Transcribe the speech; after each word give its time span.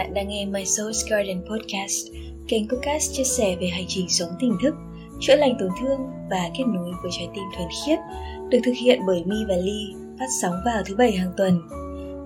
Bạn 0.00 0.14
đang 0.14 0.28
nghe 0.28 0.46
My 0.46 0.62
Soul's 0.62 1.10
Garden 1.10 1.42
Podcast, 1.50 2.06
kênh 2.48 2.68
podcast 2.68 3.12
chia 3.12 3.24
sẻ 3.24 3.56
về 3.60 3.66
hành 3.66 3.84
trình 3.88 4.08
sống 4.08 4.28
tỉnh 4.40 4.56
thức, 4.62 4.74
chữa 5.20 5.36
lành 5.36 5.56
tổn 5.58 5.68
thương 5.80 6.00
và 6.30 6.50
kết 6.58 6.64
nối 6.66 6.92
với 7.02 7.10
trái 7.18 7.28
tim 7.34 7.44
thuần 7.56 7.68
khiết, 7.86 7.98
được 8.50 8.58
thực 8.64 8.72
hiện 8.82 9.00
bởi 9.06 9.24
Mi 9.26 9.36
và 9.48 9.56
Ly, 9.56 9.94
phát 10.18 10.26
sóng 10.42 10.54
vào 10.64 10.82
thứ 10.86 10.96
bảy 10.96 11.12
hàng 11.12 11.32
tuần. 11.36 11.60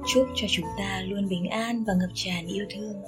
Chúc 0.06 0.26
cho 0.34 0.46
chúng 0.50 0.66
ta 0.78 1.02
luôn 1.08 1.28
bình 1.28 1.48
an 1.48 1.84
và 1.86 1.94
ngập 1.94 2.10
tràn 2.14 2.46
yêu 2.46 2.66
thương. 2.70 3.02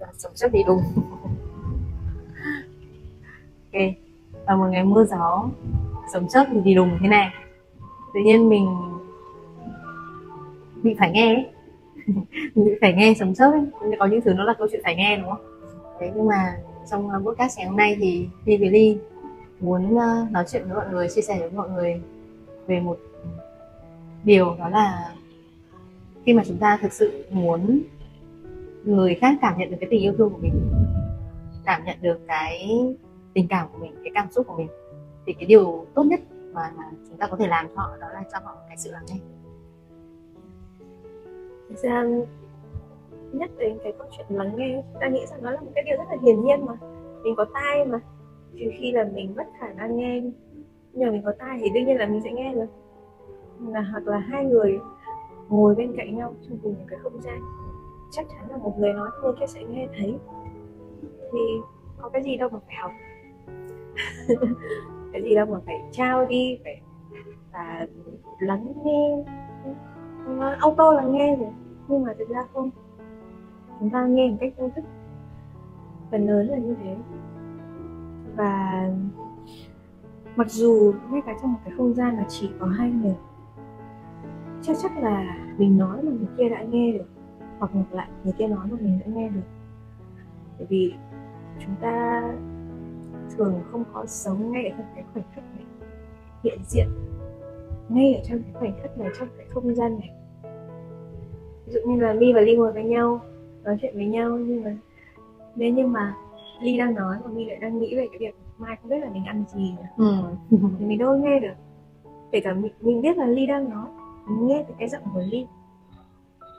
Dạ, 0.00 0.06
sống 0.18 0.32
rất 0.34 0.52
đi 0.52 0.60
đúng 0.66 0.82
ok 3.72 3.82
vào 4.46 4.58
một 4.58 4.66
ngày 4.70 4.84
mưa 4.84 5.04
gió 5.04 5.48
sống 6.12 6.28
chớp 6.28 6.44
thì 6.52 6.60
đi 6.60 6.74
đùng 6.74 6.98
thế 7.02 7.08
này 7.08 7.30
tự 8.14 8.20
nhiên 8.20 8.48
mình 8.48 8.66
bị 10.82 10.94
phải 10.98 11.10
nghe 11.10 11.34
ấy. 11.34 11.46
mình 12.54 12.64
bị 12.64 12.72
phải 12.80 12.92
nghe 12.92 13.14
sống 13.18 13.34
chớp 13.34 13.50
ấy. 13.50 13.96
có 13.98 14.06
những 14.06 14.20
thứ 14.20 14.32
nó 14.32 14.44
là 14.44 14.54
câu 14.58 14.68
chuyện 14.70 14.80
phải 14.84 14.96
nghe, 14.96 15.16
đúng 15.16 15.30
không 15.30 15.40
thế 16.00 16.12
nhưng 16.14 16.26
mà 16.26 16.56
trong 16.90 17.10
ờ, 17.10 17.22
podcast 17.26 17.58
ngày 17.58 17.66
hôm 17.66 17.76
nay 17.76 17.96
thì 18.00 18.28
Ly 18.44 18.56
với 18.56 18.70
Ly 18.70 18.98
muốn 19.60 19.98
ờ, 19.98 20.26
nói 20.30 20.44
chuyện 20.52 20.62
với 20.64 20.74
mọi 20.74 20.86
người, 20.90 21.08
chia 21.08 21.22
sẻ 21.22 21.38
với 21.40 21.50
mọi 21.50 21.70
người 21.70 22.00
về 22.66 22.80
một 22.80 22.98
điều 24.24 24.56
đó 24.58 24.68
là 24.68 25.14
khi 26.24 26.32
mà 26.32 26.42
chúng 26.46 26.56
ta 26.56 26.78
thực 26.82 26.92
sự 26.92 27.24
muốn 27.30 27.82
người 28.84 29.14
khác 29.14 29.34
cảm 29.42 29.58
nhận 29.58 29.70
được 29.70 29.76
cái 29.80 29.88
tình 29.90 30.02
yêu 30.02 30.14
thương 30.18 30.30
của 30.30 30.38
mình, 30.38 30.70
cảm 31.64 31.84
nhận 31.84 31.96
được 32.00 32.18
cái 32.28 32.70
tình 33.34 33.48
cảm 33.48 33.66
của 33.72 33.78
mình, 33.78 33.92
cái 34.04 34.10
cảm 34.14 34.26
xúc 34.30 34.46
của 34.46 34.56
mình 34.56 34.68
thì 35.26 35.32
cái 35.32 35.46
điều 35.46 35.86
tốt 35.94 36.02
nhất 36.02 36.20
mà 36.52 36.72
chúng 37.08 37.16
ta 37.16 37.26
có 37.26 37.36
thể 37.36 37.46
làm 37.46 37.66
cho 37.68 37.82
họ 37.82 37.96
đó 38.00 38.06
là 38.14 38.22
cho 38.32 38.38
họ 38.44 38.56
cái 38.68 38.76
sự 38.76 38.90
lắng 38.90 39.04
nghe. 39.08 39.16
Thực 41.68 41.78
ra, 41.78 42.04
nhắc 43.32 43.50
đến 43.58 43.78
cái 43.82 43.92
câu 43.98 44.06
chuyện 44.16 44.26
lắng 44.30 44.56
nghe, 44.56 44.82
ta 45.00 45.08
nghĩ 45.08 45.26
rằng 45.26 45.42
nó 45.42 45.50
là 45.50 45.60
một 45.60 45.70
cái 45.74 45.84
điều 45.84 45.96
rất 45.96 46.04
là 46.10 46.16
hiển 46.22 46.44
nhiên 46.44 46.66
mà. 46.66 46.72
Mình 47.22 47.34
có 47.36 47.44
tai 47.54 47.84
mà, 47.84 48.00
trừ 48.58 48.70
khi 48.78 48.92
là 48.92 49.04
mình 49.14 49.34
mất 49.36 49.46
khả 49.60 49.72
năng 49.72 49.96
nghe. 49.96 50.20
Nhưng 50.92 51.08
mà 51.08 51.10
mình 51.10 51.22
có 51.24 51.32
tai 51.38 51.58
thì 51.60 51.70
đương 51.74 51.84
nhiên 51.84 51.96
là 51.96 52.06
mình 52.06 52.20
sẽ 52.24 52.30
nghe 52.32 52.54
được 52.54 52.66
là 53.68 53.80
hoặc 53.80 54.06
là 54.06 54.18
hai 54.18 54.44
người 54.44 54.78
ngồi 55.48 55.74
bên 55.74 55.92
cạnh 55.96 56.16
nhau 56.16 56.34
trong 56.48 56.58
cùng 56.62 56.74
một 56.78 56.84
cái 56.88 56.98
không 57.02 57.22
gian, 57.22 57.40
chắc 58.10 58.26
chắn 58.28 58.50
là 58.50 58.56
một 58.56 58.74
người 58.78 58.92
nói 58.92 59.10
người 59.22 59.32
kia 59.40 59.46
sẽ 59.46 59.64
nghe 59.64 59.88
thấy. 59.98 60.18
Thì 61.32 61.38
có 61.98 62.08
cái 62.08 62.22
gì 62.22 62.36
đâu 62.36 62.48
mà 62.48 62.58
phải 62.66 62.76
học. 62.76 62.92
cái 65.12 65.22
gì 65.22 65.34
đâu 65.34 65.46
mà 65.46 65.58
phải 65.66 65.80
trao 65.92 66.26
đi, 66.26 66.58
phải 66.64 66.80
và 67.52 67.86
lắng 68.40 68.72
nghe. 68.84 69.24
Ờ, 70.26 70.56
auto 70.60 70.92
là 70.92 71.02
nghe 71.02 71.36
rồi, 71.36 71.50
nhưng 71.88 72.04
mà 72.04 72.14
thực 72.18 72.28
ra 72.28 72.40
không. 72.52 72.70
Chúng 73.80 73.90
ta 73.90 74.06
nghe 74.06 74.30
một 74.30 74.36
cách 74.40 74.52
vô 74.56 74.70
thức 74.76 74.84
phần 76.10 76.26
lớn 76.26 76.48
là 76.48 76.58
như 76.58 76.76
thế. 76.82 76.96
Và 78.36 78.88
mặc 80.36 80.50
dù 80.50 80.92
ngay 81.10 81.20
cả 81.26 81.34
trong 81.42 81.52
một 81.52 81.58
cái 81.64 81.74
không 81.76 81.94
gian 81.94 82.16
mà 82.16 82.24
chỉ 82.28 82.50
có 82.58 82.66
hai 82.66 82.90
người, 82.90 83.16
chắc 84.62 84.76
chắc 84.82 84.98
là 84.98 85.38
mình 85.58 85.78
nói 85.78 86.02
mà 86.02 86.10
người 86.10 86.28
kia 86.38 86.48
đã 86.48 86.62
nghe 86.62 86.92
được, 86.92 87.08
hoặc 87.58 87.74
ngược 87.74 87.92
lại, 87.92 88.08
người 88.24 88.32
kia 88.38 88.46
nói 88.46 88.66
mà 88.70 88.76
mình 88.80 88.98
đã 89.00 89.06
nghe 89.06 89.28
được. 89.28 89.48
Bởi 90.58 90.66
vì 90.70 90.94
chúng 91.58 91.74
ta 91.80 92.22
thường 93.36 93.60
không 93.70 93.84
có 93.92 94.06
sống 94.06 94.52
ngay 94.52 94.68
ở 94.68 94.76
trong 94.76 94.86
cái 94.94 95.04
khoảnh 95.12 95.24
khắc 95.34 95.44
này. 95.56 95.64
Hiện 96.44 96.58
diện 96.68 96.86
ngay 97.88 98.14
ở 98.14 98.20
trong 98.24 98.42
cái 98.42 98.52
khoảnh 98.54 98.82
khắc 98.82 98.98
này 98.98 99.08
trong 99.18 99.28
cái 99.36 99.46
không 99.48 99.74
gian 99.74 99.98
này. 99.98 100.10
Ví 101.66 101.72
dụ 101.72 101.80
như 101.86 102.00
là 102.00 102.12
ly 102.12 102.32
và 102.32 102.40
ly 102.40 102.56
ngồi 102.56 102.72
với 102.72 102.84
nhau 102.84 103.20
nói 103.64 103.78
chuyện 103.82 103.94
với 103.96 104.06
nhau 104.06 104.38
nhưng 104.38 104.62
mà 104.64 104.76
nếu 105.56 105.72
như 105.72 105.86
mà 105.86 106.14
ly 106.60 106.78
đang 106.78 106.94
nói 106.94 107.16
và 107.24 107.30
ly 107.34 107.44
lại 107.44 107.56
đang 107.60 107.78
nghĩ 107.78 107.96
về 107.96 108.06
cái 108.10 108.18
việc 108.18 108.34
mai 108.58 108.76
không 108.82 108.90
biết 108.90 108.98
là 108.98 109.10
mình 109.10 109.24
ăn 109.24 109.44
gì 109.54 109.74
ừ. 109.96 110.14
thì 110.78 110.86
mình 110.86 110.98
đâu 110.98 111.16
nghe 111.16 111.40
được. 111.40 111.54
Kể 112.32 112.40
cả 112.40 112.54
mình, 112.54 112.72
mình 112.80 113.02
biết 113.02 113.16
là 113.16 113.26
ly 113.26 113.46
đang 113.46 113.70
nói 113.70 113.88
mình 114.26 114.46
nghe 114.46 114.64
từ 114.68 114.74
cái 114.78 114.88
giọng 114.88 115.02
của 115.14 115.22
ly. 115.30 115.46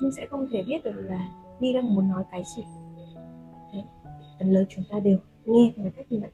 Nhưng 0.01 0.11
sẽ 0.11 0.25
không 0.25 0.47
thể 0.51 0.63
biết 0.67 0.83
được 0.83 0.91
là 0.95 1.29
ly 1.59 1.73
đang 1.73 1.95
muốn 1.95 2.09
nói 2.09 2.23
cái 2.31 2.43
gì. 2.55 2.63
Đấy. 3.73 3.83
phần 4.39 4.51
lớn 4.51 4.65
chúng 4.69 4.83
ta 4.91 4.99
đều 4.99 5.17
nghe 5.45 5.73
theo 5.75 5.91
cách 5.97 6.05
như 6.09 6.19
vậy 6.21 6.29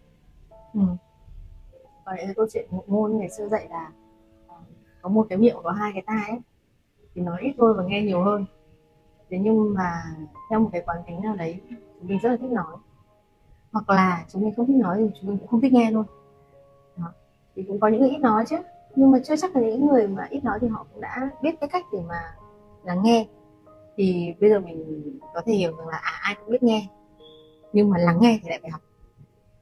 ừ. 0.77 0.95
vậy 2.05 2.33
câu 2.35 2.47
chuyện 2.53 2.67
một 2.71 2.83
ngôn 2.87 3.17
ngày 3.17 3.29
xưa 3.29 3.47
dạy 3.47 3.67
là 3.69 3.91
ờ, 4.47 4.55
có 5.01 5.09
một 5.09 5.25
cái 5.29 5.37
miệng 5.37 5.57
có 5.63 5.71
hai 5.71 5.91
cái 5.93 6.03
tai 6.05 6.29
ấy 6.29 6.39
thì 7.15 7.21
nói 7.21 7.41
ít 7.41 7.53
thôi 7.57 7.73
và 7.77 7.83
nghe 7.83 8.01
nhiều 8.01 8.23
hơn. 8.23 8.45
Thế 9.29 9.37
nhưng 9.41 9.73
mà 9.73 10.03
theo 10.49 10.59
một 10.59 10.69
cái 10.71 10.81
quán 10.85 10.97
tính 11.07 11.21
nào 11.21 11.35
đấy 11.35 11.61
chúng 11.99 12.07
mình 12.07 12.19
rất 12.21 12.29
là 12.29 12.37
thích 12.37 12.51
nói. 12.51 12.75
Hoặc 13.71 13.89
là 13.89 14.25
chúng 14.33 14.41
mình 14.41 14.53
không 14.55 14.65
thích 14.65 14.75
nói 14.75 14.97
thì 14.97 15.19
chúng 15.19 15.29
mình 15.29 15.37
cũng 15.37 15.47
không 15.47 15.61
thích 15.61 15.73
nghe 15.73 15.91
luôn 15.91 16.05
Đó. 16.97 17.11
thì 17.55 17.63
cũng 17.67 17.79
có 17.79 17.87
những 17.87 18.01
người 18.01 18.09
ít 18.09 18.19
nói 18.19 18.45
chứ. 18.47 18.57
Nhưng 18.95 19.11
mà 19.11 19.19
chưa 19.23 19.35
chắc 19.35 19.55
là 19.55 19.61
những 19.61 19.87
người 19.87 20.07
mà 20.07 20.27
ít 20.29 20.43
nói 20.43 20.59
thì 20.61 20.67
họ 20.67 20.85
cũng 20.93 21.01
đã 21.01 21.29
biết 21.41 21.59
cái 21.59 21.69
cách 21.69 21.85
để 21.91 21.99
mà 22.07 22.35
lắng 22.83 23.03
nghe. 23.03 23.27
Thì 23.95 24.33
bây 24.41 24.49
giờ 24.49 24.59
mình 24.59 25.03
có 25.33 25.41
thể 25.45 25.53
hiểu 25.53 25.77
rằng 25.77 25.87
là 25.87 25.97
à, 25.97 26.11
ai 26.21 26.35
cũng 26.35 26.51
biết 26.51 26.63
nghe. 26.63 26.87
Nhưng 27.73 27.89
mà 27.89 27.97
lắng 27.97 28.17
nghe 28.21 28.39
thì 28.43 28.49
lại 28.49 28.59
phải 28.61 28.71
học. 28.71 28.81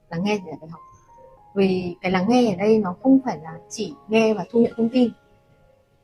Lắng 0.10 0.24
nghe 0.24 0.38
thì 0.38 0.44
lại 0.48 0.58
phải 0.60 0.70
học 0.70 0.82
vì 1.56 1.96
cái 2.02 2.12
lắng 2.12 2.26
nghe 2.30 2.54
ở 2.54 2.56
đây 2.58 2.80
nó 2.80 2.96
không 3.04 3.20
phải 3.26 3.40
là 3.44 3.60
chỉ 3.70 3.94
nghe 4.08 4.34
và 4.34 4.46
thu 4.52 4.62
nhận 4.62 4.74
thông 4.78 4.90
tin. 4.90 5.12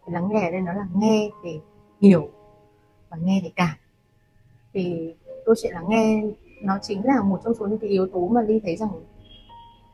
Cái 0.05 0.13
lắng 0.13 0.27
nghe 0.31 0.47
ở 0.47 0.51
đây 0.51 0.61
nó 0.61 0.73
là 0.73 0.87
nghe 0.95 1.29
để 1.43 1.59
hiểu 2.01 2.29
và 3.09 3.17
nghe 3.23 3.41
để 3.43 3.51
cảm. 3.55 3.77
Thì 4.73 5.13
câu 5.45 5.55
chuyện 5.61 5.73
lắng 5.73 5.85
nghe, 5.87 6.23
nó 6.61 6.77
chính 6.81 7.05
là 7.05 7.21
một 7.21 7.39
trong 7.43 7.53
số 7.59 7.67
những 7.67 7.79
cái 7.79 7.89
yếu 7.89 8.07
tố 8.07 8.27
mà 8.27 8.41
ly 8.41 8.59
thấy 8.63 8.75
rằng 8.75 8.89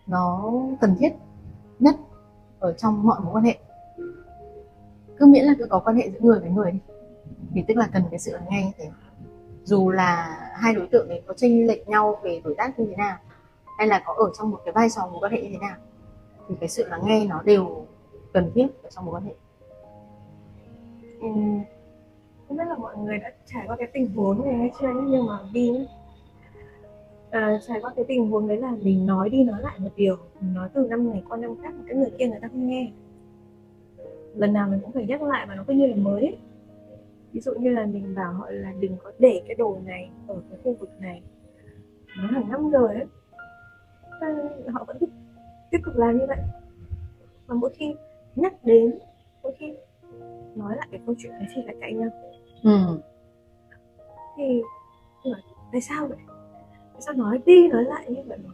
nó 0.08 0.54
cần 0.82 0.96
thiết 1.00 1.14
nhất 1.80 1.96
ở 2.60 2.74
trong 2.74 3.04
mọi 3.04 3.20
mối 3.20 3.34
quan 3.34 3.44
hệ. 3.44 3.58
Cứ 5.18 5.26
miễn 5.26 5.46
là 5.46 5.54
cứ 5.60 5.66
có 5.70 5.80
quan 5.80 5.96
hệ 5.96 6.10
giữa 6.10 6.20
người 6.20 6.40
với 6.40 6.50
người 6.50 6.80
thì 7.54 7.64
tức 7.68 7.78
là 7.78 7.90
cần 7.94 8.04
cái 8.12 8.20
sự 8.20 8.32
lắng 8.32 8.46
nghe 8.50 8.64
như 8.64 8.72
thế. 8.78 8.90
Dù 9.64 9.90
là 9.90 10.40
hai 10.54 10.74
đối 10.74 10.88
tượng 10.88 11.10
này 11.10 11.22
có 11.28 11.34
chênh 11.38 11.68
lệch 11.68 11.88
nhau 11.88 12.20
về 12.24 12.42
tuổi 12.44 12.56
tác 12.58 12.80
như 12.80 12.86
thế 12.90 12.96
nào 12.96 13.18
hay 13.78 13.88
là 13.88 14.04
có 14.06 14.14
ở 14.14 14.32
trong 14.38 14.52
một 14.52 14.60
cái 14.66 14.72
vai 14.72 14.90
trò 14.90 15.08
mối 15.12 15.20
quan 15.22 15.32
hệ 15.32 15.42
như 15.42 15.50
thế 15.52 15.58
nào? 15.58 15.78
Thì 16.50 16.56
cái 16.60 16.70
sự 16.70 16.88
lắng 16.88 17.02
nghe 17.04 17.26
nó 17.26 17.42
đều 17.42 17.86
cần 18.34 18.52
thiết 18.56 18.68
ở 18.84 18.90
trong 18.90 19.06
mối 19.06 19.16
quan 19.16 19.24
hệ. 19.24 19.34
Ừ. 21.22 21.28
không 22.48 22.58
biết 22.58 22.64
là 22.68 22.76
mọi 22.76 22.98
người 22.98 23.18
đã 23.18 23.32
trải 23.46 23.64
qua 23.68 23.76
cái 23.76 23.88
tình 23.94 24.10
huống 24.16 24.46
này 24.46 24.56
hay 24.56 24.72
chưa 24.80 24.94
nhưng 25.08 25.26
mà 25.28 25.40
đi 25.54 25.88
à, 27.30 27.60
trải 27.68 27.80
qua 27.82 27.94
cái 27.96 28.06
tình 28.08 28.30
huống 28.30 28.48
đấy 28.48 28.58
là 28.58 28.72
mình 28.82 29.06
nói 29.06 29.30
đi 29.30 29.44
nói 29.44 29.62
lại 29.62 29.80
một 29.80 29.90
điều 29.96 30.18
mình 30.42 30.54
nói 30.54 30.70
từ 30.74 30.88
năm 30.90 31.10
này 31.10 31.24
qua 31.30 31.38
năm 31.38 31.56
khác 31.62 31.74
mà 31.78 31.84
cái 31.88 31.96
người 31.96 32.12
kia 32.18 32.28
người 32.28 32.40
ta 32.42 32.48
không 32.48 32.68
nghe. 32.68 32.92
Lần 34.36 34.54
nào 34.54 34.68
mình 34.70 34.80
cũng 34.82 34.92
phải 34.92 35.06
nhắc 35.06 35.22
lại 35.22 35.46
mà 35.46 35.56
nó 35.56 35.64
cứ 35.68 35.74
như 35.74 35.88
là 35.88 35.96
mới 35.96 36.22
ấy. 36.22 36.38
ví 37.32 37.42
dụ 37.42 37.54
như 37.54 37.70
là 37.70 37.86
mình 37.86 38.16
bảo 38.16 38.34
họ 38.34 38.50
là 38.50 38.74
đừng 38.80 38.98
có 39.04 39.12
để 39.20 39.42
cái 39.48 39.56
đồ 39.56 39.78
này 39.86 40.10
ở 40.28 40.42
cái 40.50 40.60
khu 40.64 40.74
vực 40.80 40.90
này. 41.00 41.22
Nó 42.18 42.28
hàng 42.28 42.50
năm 42.50 42.72
rồi 42.72 42.96
ấy 42.96 43.06
họ 44.74 44.84
vẫn 44.88 44.98
tiếp, 45.00 45.08
tiếp 45.72 45.78
tục 45.86 45.96
làm 45.98 46.18
như 46.18 46.26
vậy. 46.28 46.38
Và 47.48 47.56
mỗi 47.56 47.74
khi 47.74 47.96
nhắc 48.36 48.54
đến 48.64 49.00
mỗi 49.44 49.56
khi 49.60 49.74
nói 50.56 50.76
lại 50.78 50.88
cái 50.92 51.02
câu 51.06 51.16
chuyện 51.18 51.32
đấy 51.32 51.48
thì 51.56 51.62
lại 51.64 51.76
cãi 51.82 51.94
nhau. 51.94 52.10
Ừ. 52.64 53.00
thì 54.38 54.62
mà 55.26 55.38
tại 55.72 55.82
sao 55.82 56.08
vậy? 56.08 56.18
Tại 56.94 57.02
sao 57.02 57.14
nói 57.14 57.40
đi 57.46 57.68
nói 57.68 57.84
lại 57.84 58.06
như 58.10 58.24
vậy 58.28 58.38
mà? 58.44 58.50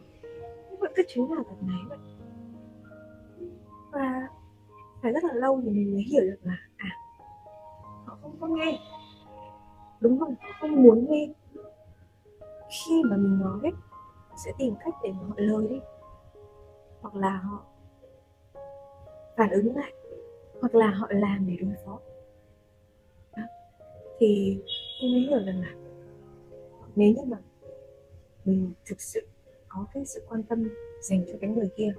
Vẫn 0.80 0.92
cứ 0.96 1.02
chính 1.08 1.32
là 1.32 1.36
lần 1.36 1.68
này 1.68 1.80
vậy. 1.88 1.98
Và 3.92 4.28
phải 5.02 5.12
rất 5.12 5.24
là 5.24 5.34
lâu 5.34 5.60
thì 5.64 5.70
mình 5.70 5.92
mới 5.92 6.02
hiểu 6.02 6.22
được 6.22 6.38
là 6.42 6.56
à 6.76 6.88
họ 8.04 8.18
không 8.22 8.36
có 8.40 8.46
nghe. 8.46 8.78
Đúng 10.00 10.18
không? 10.18 10.34
Họ 10.40 10.48
không 10.60 10.82
muốn 10.82 11.06
nghe. 11.10 11.28
Khi 12.70 13.02
mà 13.04 13.16
mình 13.16 13.40
nói 13.40 13.58
ấy, 13.62 13.72
sẽ 14.36 14.52
tìm 14.58 14.74
cách 14.84 14.94
để 15.02 15.10
họ 15.10 15.34
lời 15.36 15.66
đi 15.70 15.80
hoặc 17.00 17.14
là 17.14 17.36
họ 17.36 17.64
phản 19.36 19.50
ứng 19.50 19.76
lại 19.76 19.92
hoặc 20.60 20.74
là 20.74 20.90
họ 20.90 21.06
làm 21.10 21.46
để 21.46 21.56
đối 21.60 21.74
phó 21.86 22.00
Đó. 23.36 23.42
thì 24.18 24.58
tôi 25.00 25.10
mới 25.10 25.20
hiểu 25.20 25.44
rằng 25.46 25.60
là 25.60 25.74
nếu 26.96 27.12
như 27.12 27.22
mà 27.26 27.36
mình 28.44 28.72
thực 28.86 29.00
sự 29.00 29.26
có 29.68 29.86
cái 29.94 30.04
sự 30.06 30.22
quan 30.28 30.42
tâm 30.42 30.68
dành 31.00 31.24
cho 31.26 31.38
cái 31.40 31.50
người 31.50 31.68
kia, 31.76 31.94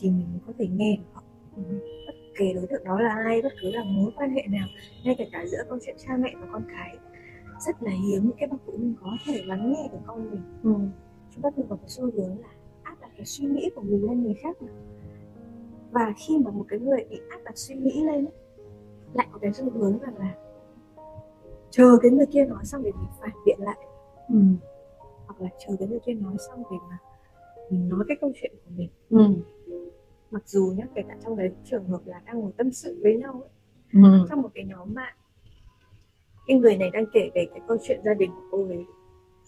thì 0.00 0.10
mình 0.10 0.38
có 0.46 0.52
thể 0.58 0.66
nghe 0.66 0.96
được 0.96 1.04
họ 1.12 1.22
bất 2.06 2.14
kể 2.38 2.52
đối 2.54 2.66
tượng 2.66 2.84
đó 2.84 3.00
là 3.00 3.14
ai, 3.24 3.42
bất 3.42 3.52
cứ 3.60 3.70
là 3.70 3.84
mối 3.84 4.12
quan 4.16 4.30
hệ 4.30 4.42
nào, 4.48 4.68
ngay 5.04 5.14
cả 5.18 5.24
cả 5.32 5.46
giữa 5.46 5.62
câu 5.68 5.78
chuyện 5.82 5.96
cha 5.98 6.16
mẹ 6.16 6.34
và 6.40 6.46
con 6.52 6.62
cái, 6.68 6.96
rất 7.66 7.82
là 7.82 7.90
hiếm 7.90 8.22
những 8.22 8.36
cái 8.38 8.48
bậc 8.48 8.60
phụ 8.66 8.72
huynh 8.76 8.94
có 9.00 9.16
thể 9.26 9.42
lắng 9.44 9.72
nghe 9.72 9.88
được 9.92 9.98
con 10.06 10.30
mình 10.30 10.42
ừ 10.62 10.74
chúng 11.36 11.42
ta 11.42 11.50
thường 11.56 11.66
có 11.70 11.76
cái 11.76 11.88
xu 11.88 12.02
hướng 12.04 12.38
là 12.40 12.48
áp 12.82 12.96
đặt 13.00 13.10
cái 13.16 13.26
suy 13.26 13.44
nghĩ 13.46 13.70
của 13.74 13.80
mình 13.82 14.04
lên 14.10 14.22
người 14.22 14.34
khác 14.34 14.56
mà 14.62 14.68
và 15.90 16.12
khi 16.16 16.38
mà 16.44 16.50
một 16.50 16.64
cái 16.68 16.78
người 16.78 17.06
bị 17.10 17.20
áp 17.30 17.38
đặt 17.44 17.52
suy 17.58 17.74
nghĩ 17.74 18.02
lên 18.04 18.24
ấy, 18.24 18.34
lại 19.14 19.28
có 19.32 19.38
cái 19.38 19.52
xu 19.52 19.70
hướng 19.70 19.98
rằng 19.98 20.16
là 20.18 20.34
chờ 21.70 21.96
cái 22.02 22.10
người 22.10 22.26
kia 22.26 22.44
nói 22.44 22.64
xong 22.64 22.82
để 22.82 22.90
mình 22.92 23.08
phản 23.20 23.30
biện 23.46 23.58
lại 23.60 23.78
ừ. 24.28 24.38
hoặc 25.26 25.40
là 25.40 25.48
chờ 25.66 25.76
cái 25.78 25.88
người 25.88 25.98
kia 26.06 26.14
nói 26.14 26.34
xong 26.48 26.62
để 26.70 26.76
mà 26.90 26.98
mình 27.70 27.88
nói 27.88 28.04
cái 28.08 28.16
câu 28.20 28.32
chuyện 28.34 28.52
của 28.64 28.70
mình 28.76 28.88
Ừ. 29.10 29.18
mặc 30.30 30.42
dù 30.46 30.72
nhá 30.76 30.84
kể 30.94 31.02
cả 31.08 31.16
trong 31.24 31.36
đấy 31.36 31.50
trường 31.64 31.84
hợp 31.88 32.00
là 32.04 32.20
đang 32.26 32.40
ngồi 32.40 32.52
tâm 32.56 32.72
sự 32.72 33.00
với 33.02 33.16
nhau 33.16 33.32
ấy, 33.32 33.50
Ừ. 33.92 34.26
trong 34.28 34.42
một 34.42 34.48
cái 34.54 34.64
nhóm 34.64 34.94
bạn 34.94 35.14
cái 36.46 36.56
người 36.58 36.76
này 36.76 36.90
đang 36.90 37.04
kể 37.12 37.30
về 37.34 37.46
cái 37.50 37.60
câu 37.68 37.76
chuyện 37.82 38.00
gia 38.04 38.14
đình 38.14 38.30
của 38.30 38.42
cô 38.50 38.66
ấy 38.68 38.84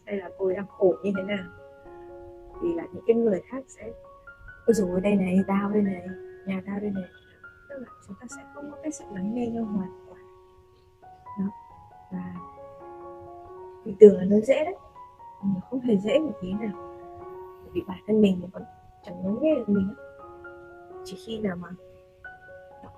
hay 0.07 0.17
là 0.17 0.31
cô 0.39 0.47
ấy 0.47 0.55
đang 0.55 0.67
khổ 0.69 0.95
như 1.05 1.13
thế 1.17 1.23
nào 1.23 1.45
thì 2.63 2.75
là 2.75 2.87
những 2.93 3.05
cái 3.07 3.17
người 3.17 3.43
khác 3.47 3.65
sẽ, 3.69 3.93
ôi 4.67 4.75
dồi 4.75 5.01
đây 5.01 5.15
này, 5.15 5.41
tao 5.47 5.71
đây 5.71 5.83
này, 5.83 6.09
nhà 6.47 6.63
tao 6.67 6.81
đây 6.81 6.91
này. 6.91 7.05
Tức 7.69 7.79
là 7.79 7.87
chúng 8.07 8.17
ta 8.21 8.27
sẽ 8.37 8.43
không 8.55 8.71
có 8.71 8.77
cái 8.83 8.93
sự 8.93 9.05
lắng 9.15 9.35
nghe 9.35 9.47
nhau 9.47 9.65
hoàn 9.65 9.91
toàn. 10.07 10.21
Đó. 11.39 11.45
Và 12.13 12.35
mình 13.85 13.97
tưởng 14.01 14.17
là 14.17 14.25
nó 14.25 14.37
dễ 14.41 14.65
đấy, 14.65 14.77
nhưng 15.43 15.55
mà 15.55 15.61
không 15.71 15.81
hề 15.81 15.97
dễ 15.97 16.19
một 16.19 16.33
tí 16.41 16.53
nào. 16.53 16.73
Bởi 17.63 17.71
vì 17.73 17.83
bản 17.89 17.99
thân 18.07 18.21
mình 18.21 18.41
còn 18.53 18.63
chẳng 19.07 19.25
lắng 19.25 19.39
nghe 19.41 19.55
được 19.55 19.69
mình. 19.69 19.95
Chỉ 21.05 21.17
khi 21.27 21.39
nào 21.39 21.57
mà 21.57 21.69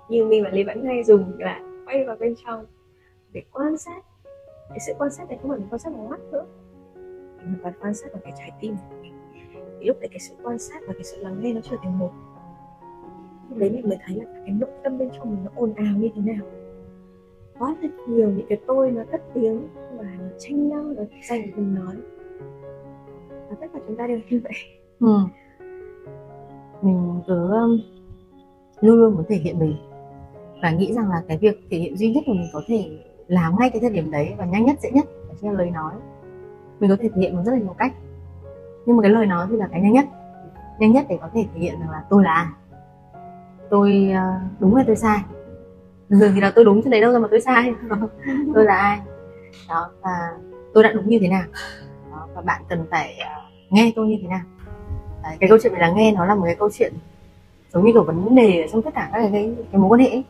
như 0.09 0.25
mình 0.25 0.43
và 0.43 0.49
Lê 0.49 0.63
vẫn 0.63 0.85
hay 0.85 1.03
dùng 1.03 1.39
là 1.39 1.61
quay 1.85 2.05
vào 2.05 2.15
bên 2.19 2.35
trong 2.45 2.65
để 3.31 3.43
quan 3.51 3.77
sát. 3.77 4.01
Cái 4.69 4.79
sự 4.87 4.93
quan 4.97 5.11
sát 5.11 5.29
này 5.29 5.37
không 5.41 5.49
phải 5.49 5.59
là 5.59 5.65
quan 5.69 5.79
sát 5.79 5.93
bằng 5.93 6.09
mắt 6.09 6.19
nữa, 6.31 6.45
mà 7.43 7.59
còn 7.63 7.73
quan 7.81 7.93
sát 7.93 8.07
bằng 8.13 8.21
cái 8.23 8.33
trái 8.37 8.51
tim 8.61 8.75
của 8.89 8.95
mình 9.01 9.13
thì 9.81 9.87
lúc 9.87 9.97
đấy 9.99 10.09
cái 10.11 10.19
sự 10.19 10.35
quan 10.43 10.59
sát 10.59 10.81
và 10.87 10.93
cái 10.93 11.03
sự 11.03 11.23
lắng 11.23 11.37
nghe 11.41 11.53
nó 11.53 11.61
trở 11.63 11.77
thành 11.83 11.99
một. 11.99 12.11
Lúc 13.49 13.57
đấy 13.57 13.69
mình 13.69 13.89
mới 13.89 13.97
thấy 14.05 14.15
là 14.15 14.25
cái 14.45 14.55
nội 14.59 14.69
tâm 14.83 14.97
bên 14.97 15.09
trong 15.17 15.29
mình 15.29 15.43
nó 15.43 15.51
ồn 15.55 15.73
ào 15.73 15.95
như 15.97 16.09
thế 16.15 16.21
nào. 16.21 16.45
Quá 17.59 17.75
thật 17.81 17.89
nhiều 18.07 18.29
những 18.29 18.45
cái 18.49 18.57
tôi 18.67 18.91
nó 18.91 19.03
cất 19.11 19.21
tiếng 19.33 19.67
và 19.97 20.03
nó 20.19 20.25
tranh 20.39 20.69
nhau, 20.69 20.83
nó 20.83 21.03
giành 21.29 21.41
mình 21.55 21.75
nói. 21.75 21.95
Và 23.29 23.55
tất 23.61 23.67
cả 23.73 23.79
chúng 23.87 23.97
ta 23.97 24.07
đều 24.07 24.19
như 24.29 24.41
vậy. 24.43 24.53
Ừ. 24.99 25.17
mình 26.81 27.21
cứ 27.27 27.51
um, 27.51 27.79
luôn 28.81 28.95
luôn 28.95 29.15
muốn 29.15 29.23
thể 29.29 29.35
hiện 29.35 29.59
mình. 29.59 29.75
Và 30.61 30.71
nghĩ 30.71 30.93
rằng 30.93 31.09
là 31.09 31.23
cái 31.27 31.37
việc 31.37 31.61
thể 31.69 31.77
hiện 31.77 31.97
duy 31.97 32.13
nhất 32.13 32.23
mà 32.27 32.33
mình 32.33 32.49
có 32.53 32.61
thể 32.67 32.97
làm 33.27 33.55
ngay 33.59 33.69
cái 33.69 33.81
thời 33.81 33.89
điểm 33.89 34.11
đấy 34.11 34.33
và 34.37 34.45
nhanh 34.45 34.65
nhất, 34.65 34.77
dễ 34.81 34.91
nhất, 34.91 35.05
đó 35.27 35.33
chính 35.41 35.51
là 35.51 35.57
lời 35.57 35.69
nói. 35.69 35.93
Mình 36.79 36.89
có 36.89 36.95
thể 36.99 37.09
thể 37.09 37.21
hiện 37.21 37.35
bằng 37.35 37.45
rất 37.45 37.51
là 37.51 37.59
nhiều 37.59 37.75
cách 37.77 37.93
nhưng 38.85 38.97
mà 38.97 39.01
cái 39.01 39.11
lời 39.11 39.25
nói 39.25 39.47
thì 39.49 39.57
là 39.57 39.67
cái 39.71 39.81
nhanh 39.81 39.93
nhất. 39.93 40.05
Nhanh 40.79 40.91
nhất 40.91 41.05
để 41.09 41.17
có 41.21 41.29
thể 41.33 41.45
thể 41.53 41.59
hiện 41.59 41.79
rằng 41.79 41.89
là 41.89 42.03
tôi 42.09 42.23
là 42.23 42.33
ai. 42.33 42.45
Tôi 43.69 44.11
ờ, 44.15 44.31
đúng 44.59 44.75
hay 44.75 44.83
tôi 44.87 44.95
sai. 44.95 45.19
Thường 46.09 46.31
thì 46.35 46.41
là 46.41 46.51
tôi 46.55 46.65
đúng 46.65 46.81
chứ 46.81 46.89
đấy 46.89 47.01
đâu 47.01 47.13
ra 47.13 47.19
mà 47.19 47.27
tôi 47.31 47.41
sai. 47.41 47.73
Tôi 48.55 48.65
là 48.65 48.75
ai. 48.75 48.99
Đó 49.69 49.89
và 50.01 50.31
tôi 50.73 50.83
đã 50.83 50.91
đúng 50.91 51.09
như 51.09 51.17
thế 51.21 51.27
nào? 51.27 51.43
Đó, 52.11 52.27
và 52.33 52.41
bạn 52.41 52.61
cần 52.69 52.85
phải 52.91 53.17
ờ, 53.17 53.41
nghe 53.69 53.91
tôi 53.95 54.07
như 54.07 54.17
thế 54.21 54.27
nào? 54.27 54.41
Đấy, 55.23 55.37
cái 55.39 55.49
câu 55.49 55.57
chuyện 55.63 55.73
về 55.73 55.79
lắng 55.79 55.95
nghe 55.95 56.11
nó 56.11 56.25
là 56.25 56.35
một 56.35 56.43
cái 56.45 56.55
câu 56.55 56.69
chuyện 56.73 56.93
giống 57.73 57.85
như 57.85 57.91
kiểu 57.93 58.03
vấn 58.03 58.35
đề 58.35 58.61
ở 58.61 58.67
trong 58.71 58.81
tất 58.81 58.93
cả 58.93 59.09
các 59.13 59.19
cái, 59.19 59.29
cái, 59.31 59.51
cái 59.71 59.81
mối 59.81 59.89
quan 59.89 59.99
hệ 59.99 60.09
ấy. 60.09 60.23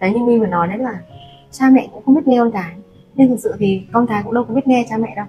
đấy 0.00 0.12
như 0.14 0.24
mình 0.24 0.40
vừa 0.40 0.46
nói 0.46 0.68
đấy 0.68 0.78
là 0.78 1.00
cha 1.50 1.70
mẹ 1.72 1.88
cũng 1.92 2.02
không 2.04 2.14
biết 2.14 2.26
nghe 2.26 2.38
con 2.38 2.50
cái. 2.52 2.74
Nhưng 3.14 3.28
thực 3.28 3.36
sự 3.38 3.54
thì 3.58 3.86
con 3.92 4.06
cái 4.06 4.22
cũng 4.22 4.34
đâu 4.34 4.44
có 4.44 4.54
biết 4.54 4.66
nghe 4.66 4.86
cha 4.90 4.96
mẹ 4.96 5.14
đâu 5.16 5.26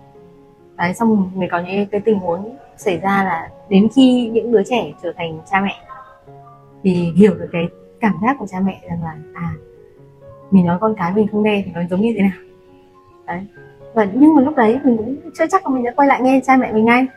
đấy, 0.78 0.94
xong 0.94 1.32
mình 1.36 1.50
có 1.52 1.60
những 1.60 1.86
cái 1.86 2.02
tình 2.02 2.20
huống 2.20 2.58
xảy 2.78 3.00
ra 3.00 3.24
là 3.24 3.50
đến 3.70 3.88
khi 3.96 4.30
những 4.34 4.52
đứa 4.52 4.64
trẻ 4.64 4.94
trở 5.04 5.14
thành 5.18 5.40
cha 5.52 5.62
mẹ 5.62 5.76
thì 6.84 7.12
hiểu 7.16 7.36
được 7.36 7.50
cái 7.52 7.64
cảm 8.00 8.14
giác 8.22 8.36
của 8.40 8.48
cha 8.48 8.60
mẹ 8.60 8.82
rằng 8.90 9.04
là 9.04 9.18
à 9.34 9.54
mình 10.52 10.66
nói 10.66 10.78
con 10.82 10.96
cái 10.98 11.14
mình 11.14 11.28
không 11.28 11.44
nghe 11.44 11.64
thì 11.66 11.72
nó 11.76 11.82
giống 11.90 12.02
như 12.02 12.14
thế 12.18 12.22
nào. 12.22 12.40
Đấy. 13.28 13.46
Và 13.94 14.08
nhưng 14.14 14.36
mà 14.36 14.42
lúc 14.42 14.56
đấy 14.56 14.80
mình 14.84 14.98
cũng 14.98 15.16
chưa 15.38 15.46
chắc 15.48 15.68
là 15.68 15.76
mình 15.76 15.84
đã 15.84 15.92
quay 15.96 16.08
lại 16.08 16.22
nghe 16.22 16.42
cha 16.46 16.58
mẹ 16.58 16.74
mình 16.74 16.86
ngay. 16.86 17.08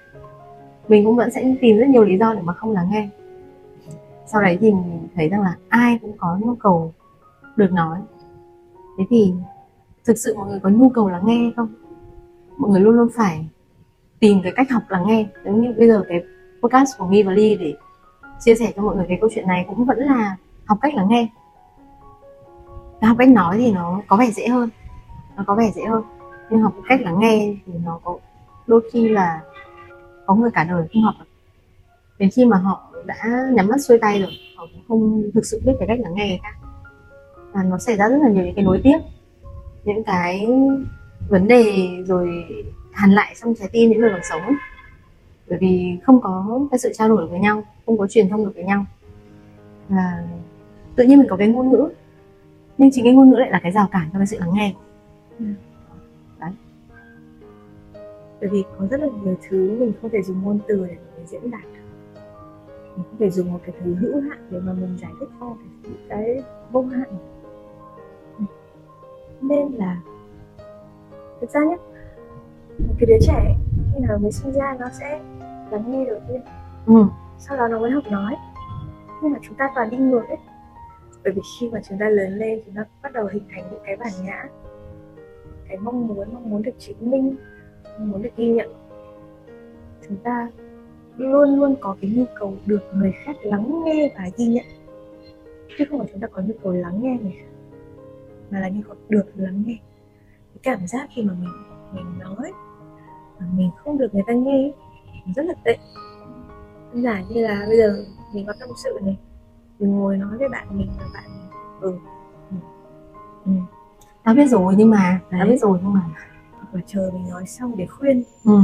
Mình 0.89 1.05
cũng 1.05 1.17
vẫn 1.17 1.31
sẽ 1.31 1.55
tìm 1.61 1.77
rất 1.77 1.89
nhiều 1.89 2.05
lý 2.05 2.19
do 2.19 2.35
để 2.35 2.41
mà 2.43 2.53
không 2.53 2.73
lắng 2.73 2.89
nghe. 2.91 3.09
Sau 4.27 4.43
đấy 4.43 4.59
thì 4.61 4.73
mình 4.73 5.09
thấy 5.15 5.29
rằng 5.29 5.43
là 5.43 5.55
ai 5.69 5.99
cũng 6.03 6.13
có 6.19 6.39
nhu 6.41 6.55
cầu 6.55 6.93
được 7.57 7.73
nói. 7.73 7.99
Thế 8.99 9.05
thì 9.11 9.33
thực 10.05 10.19
sự 10.19 10.35
mọi 10.37 10.49
người 10.49 10.61
có 10.61 10.71
nhu 10.71 10.89
cầu 10.89 11.09
lắng 11.09 11.23
nghe 11.27 11.39
hay 11.39 11.53
không? 11.57 11.69
Mọi 12.59 12.71
người 12.71 12.81
luôn 12.81 12.95
luôn 12.95 13.09
phải 13.17 13.49
tìm 14.21 14.41
cái 14.43 14.53
cách 14.57 14.71
học 14.71 14.83
lắng 14.89 15.05
nghe. 15.07 15.27
Giống 15.45 15.63
như 15.63 15.75
bây 15.79 15.89
giờ 15.89 16.03
cái 16.09 16.23
podcast 16.63 16.99
của 16.99 17.07
Mi 17.07 17.23
và 17.23 17.33
Ly 17.33 17.57
để 17.57 17.75
chia 18.41 18.55
sẻ 18.55 18.73
cho 18.77 18.83
mọi 18.83 18.97
người 18.97 19.07
cái 19.09 19.19
câu 19.21 19.31
chuyện 19.35 19.47
này 19.47 19.65
cũng 19.69 19.85
vẫn 19.85 19.99
là 19.99 20.37
học 20.65 20.79
cách 20.81 20.95
lắng 20.95 21.07
nghe. 21.11 21.29
Và 23.01 23.09
học 23.09 23.17
cách 23.19 23.29
nói 23.29 23.59
thì 23.59 23.73
nó 23.73 24.03
có 24.07 24.17
vẻ 24.17 24.31
dễ 24.31 24.49
hơn, 24.49 24.69
nó 25.37 25.45
có 25.47 25.55
vẻ 25.55 25.71
dễ 25.75 25.85
hơn. 25.85 26.03
Nhưng 26.51 26.63
học 26.63 26.73
cách 26.89 27.01
lắng 27.01 27.19
nghe 27.19 27.55
thì 27.67 27.73
nó 27.85 28.01
có, 28.05 28.19
đôi 28.67 28.91
khi 28.93 29.09
là 29.09 29.41
có 30.27 30.35
người 30.35 30.51
cả 30.51 30.65
đời 30.65 30.89
không 30.93 31.03
học 31.03 31.15
được. 31.19 31.25
Đến 32.19 32.31
khi 32.33 32.45
mà 32.45 32.57
họ 32.57 32.93
đã 33.07 33.47
nhắm 33.53 33.69
mắt 33.69 33.81
xuôi 33.81 33.99
tay 33.99 34.21
rồi, 34.21 34.31
họ 34.57 34.67
cũng 34.73 34.83
không 34.89 35.23
thực 35.35 35.47
sự 35.47 35.61
biết 35.65 35.73
cái 35.79 35.89
cách 35.89 36.01
lắng 36.01 36.15
nghe 36.15 36.29
người 36.29 36.41
khác. 36.43 36.69
Và 37.53 37.63
nó 37.63 37.79
xảy 37.79 37.97
ra 37.97 38.09
rất 38.09 38.19
là 38.23 38.29
nhiều 38.29 38.45
những 38.45 38.55
cái 38.55 38.65
nối 38.65 38.81
tiếp, 38.85 38.99
những 39.85 40.05
cái 40.05 40.47
vấn 41.29 41.49
đề 41.49 41.89
rồi 42.07 42.45
hàn 42.93 43.11
lại 43.11 43.35
trong 43.43 43.55
trái 43.55 43.69
tim 43.73 43.91
những 43.91 44.01
người 44.01 44.11
còn 44.13 44.21
sống. 44.31 44.55
Bởi 45.49 45.59
vì 45.59 45.99
không 46.03 46.21
có 46.21 46.61
cái 46.71 46.79
sự 46.79 46.93
trao 46.95 47.09
đổi 47.09 47.27
với 47.27 47.41
nhau 47.41 47.63
không 47.87 47.99
có 47.99 48.07
truyền 48.07 48.29
thông 48.29 48.45
được 48.45 48.53
với 48.55 48.65
nhau. 48.65 48.85
Và 49.89 50.29
tự 50.97 51.05
nhiên 51.05 51.19
mình 51.19 51.27
có 51.31 51.37
cái 51.37 51.49
ngôn 51.49 51.71
ngữ 51.71 51.89
nhưng 52.79 52.91
chính 52.93 53.05
cái 53.05 53.13
ngôn 53.13 53.31
ngữ 53.31 53.37
lại 53.37 53.51
là 53.51 53.61
cái 53.63 53.73
rào 53.73 53.89
cản 53.93 54.09
cho 54.13 54.19
cái 54.19 54.27
sự 54.27 54.39
lắng 54.39 54.51
nghe. 54.55 54.75
Bởi 58.41 58.51
vì 58.51 58.65
có 58.79 58.87
rất 58.87 59.01
là 59.01 59.09
nhiều 59.25 59.37
thứ 59.49 59.77
mình 59.81 59.93
không 60.01 60.11
thể 60.11 60.23
dùng 60.23 60.43
ngôn 60.43 60.59
từ 60.69 60.87
để 60.87 60.97
mình 61.17 61.27
diễn 61.27 61.51
đạt 61.51 61.63
được. 61.63 62.21
Mình 62.97 63.05
không 63.11 63.19
thể 63.19 63.31
dùng 63.31 63.53
một 63.53 63.61
cái 63.67 63.75
thứ 63.81 63.95
hữu 63.95 64.21
hạn 64.21 64.39
để 64.51 64.61
mà 64.61 64.73
mình 64.73 64.99
giải 65.01 65.11
thích 65.21 65.29
cho 65.41 65.57
cái, 65.83 65.93
cái 66.09 66.43
vô 66.71 66.83
hạn. 66.83 67.09
Nên 69.41 69.73
là 69.73 70.01
thực 71.41 71.51
ra 71.51 71.61
nhé 71.61 71.77
một 72.79 72.95
cái 72.99 73.07
đứa 73.07 73.27
trẻ 73.27 73.57
khi 73.95 74.01
nào 74.01 74.19
mới 74.19 74.33
sinh 74.33 74.53
ra 74.53 74.77
nó 74.81 74.87
sẽ 75.01 75.21
lắng 75.71 75.85
nghe 75.87 76.05
đầu 76.07 76.21
tiên. 76.29 76.41
Ừ. 76.87 77.05
sau 77.39 77.57
đó 77.57 77.69
nó 77.69 77.79
mới 77.79 77.91
học 77.91 78.05
nói. 78.11 78.35
Nhưng 79.23 79.33
mà 79.33 79.39
chúng 79.43 79.55
ta 79.55 79.71
toàn 79.75 79.91
đi 79.91 79.97
ngược 79.97 80.29
ấy. 80.29 80.39
Bởi 81.25 81.33
vì 81.33 81.43
khi 81.61 81.71
mà 81.71 81.81
chúng 81.89 81.99
ta 81.99 82.09
lớn 82.09 82.33
lên 82.33 82.61
chúng 82.67 82.75
ta 82.75 82.85
bắt 83.03 83.13
đầu 83.13 83.29
hình 83.33 83.43
thành 83.55 83.65
những 83.71 83.81
cái 83.85 83.97
bản 83.97 84.13
ngã. 84.25 84.45
Cái 85.69 85.77
mong 85.77 86.07
muốn 86.07 86.29
mong 86.35 86.51
muốn 86.51 86.63
được 86.63 86.73
chứng 86.79 87.11
minh 87.11 87.37
mong 87.99 88.11
muốn 88.11 88.23
được 88.23 88.31
ghi 88.37 88.49
nhận. 88.49 88.73
Chúng 90.09 90.17
ta 90.17 90.49
luôn 91.17 91.61
luôn 91.61 91.77
có 91.81 91.97
cái 92.01 92.11
nhu 92.17 92.25
cầu 92.39 92.55
được 92.67 92.83
người 92.95 93.13
khác 93.25 93.37
lắng 93.43 93.85
nghe 93.85 94.13
và 94.17 94.31
ghi 94.37 94.47
nhận. 94.47 94.65
Chứ 95.79 95.85
không 95.91 95.99
phải 95.99 96.09
chúng 96.13 96.21
ta 96.21 96.27
có 96.27 96.43
nhu 96.43 96.55
cầu 96.63 96.73
lắng 96.73 97.03
nghe 97.03 97.19
người 97.23 97.33
khác 97.39 97.49
mà 98.51 98.61
là 98.61 98.69
nhu 98.69 98.81
cầu 98.89 98.97
được 99.09 99.27
lắng 99.37 99.63
nghe 99.67 99.79
cái 100.63 100.75
cảm 100.77 100.87
giác 100.87 101.09
khi 101.15 101.23
mà 101.23 101.33
mình 101.41 101.53
mình 101.93 102.19
nói 102.19 102.53
mà 103.41 103.47
mình 103.57 103.71
không 103.85 103.99
được 103.99 104.15
người 104.15 104.23
ta 104.27 104.33
nghe 104.33 104.73
rất 105.37 105.47
là 105.47 105.55
tệ. 105.65 105.79
Đơn 106.93 107.03
giản 107.03 107.25
như 107.29 107.47
là 107.47 107.65
bây 107.69 107.77
giờ 107.77 108.05
mình 108.35 108.47
có 108.47 108.53
tâm 108.61 108.69
sự 108.85 108.99
này 109.05 109.17
mình 109.79 109.97
ngồi 109.97 110.17
nói 110.17 110.39
với 110.39 110.49
bạn 110.49 110.67
mình 110.71 110.91
và 110.99 111.07
bạn 111.15 111.25
mình 111.29 111.51
ừ 111.81 111.99
ừ, 112.51 112.57
ừ. 113.45 113.53
tao 114.25 114.35
biết 114.35 114.47
rồi 114.47 114.75
nhưng 114.77 114.91
mà 114.91 115.21
tao 115.31 115.41
Đấy. 115.41 115.51
biết 115.51 115.59
rồi 115.61 115.79
nhưng 115.83 115.93
mà. 115.93 116.01
Là 116.73 116.81
chờ 116.87 117.11
mình 117.15 117.29
nói 117.31 117.47
xong 117.47 117.77
để 117.77 117.87
khuyên. 117.87 118.23
Ừ. 118.45 118.61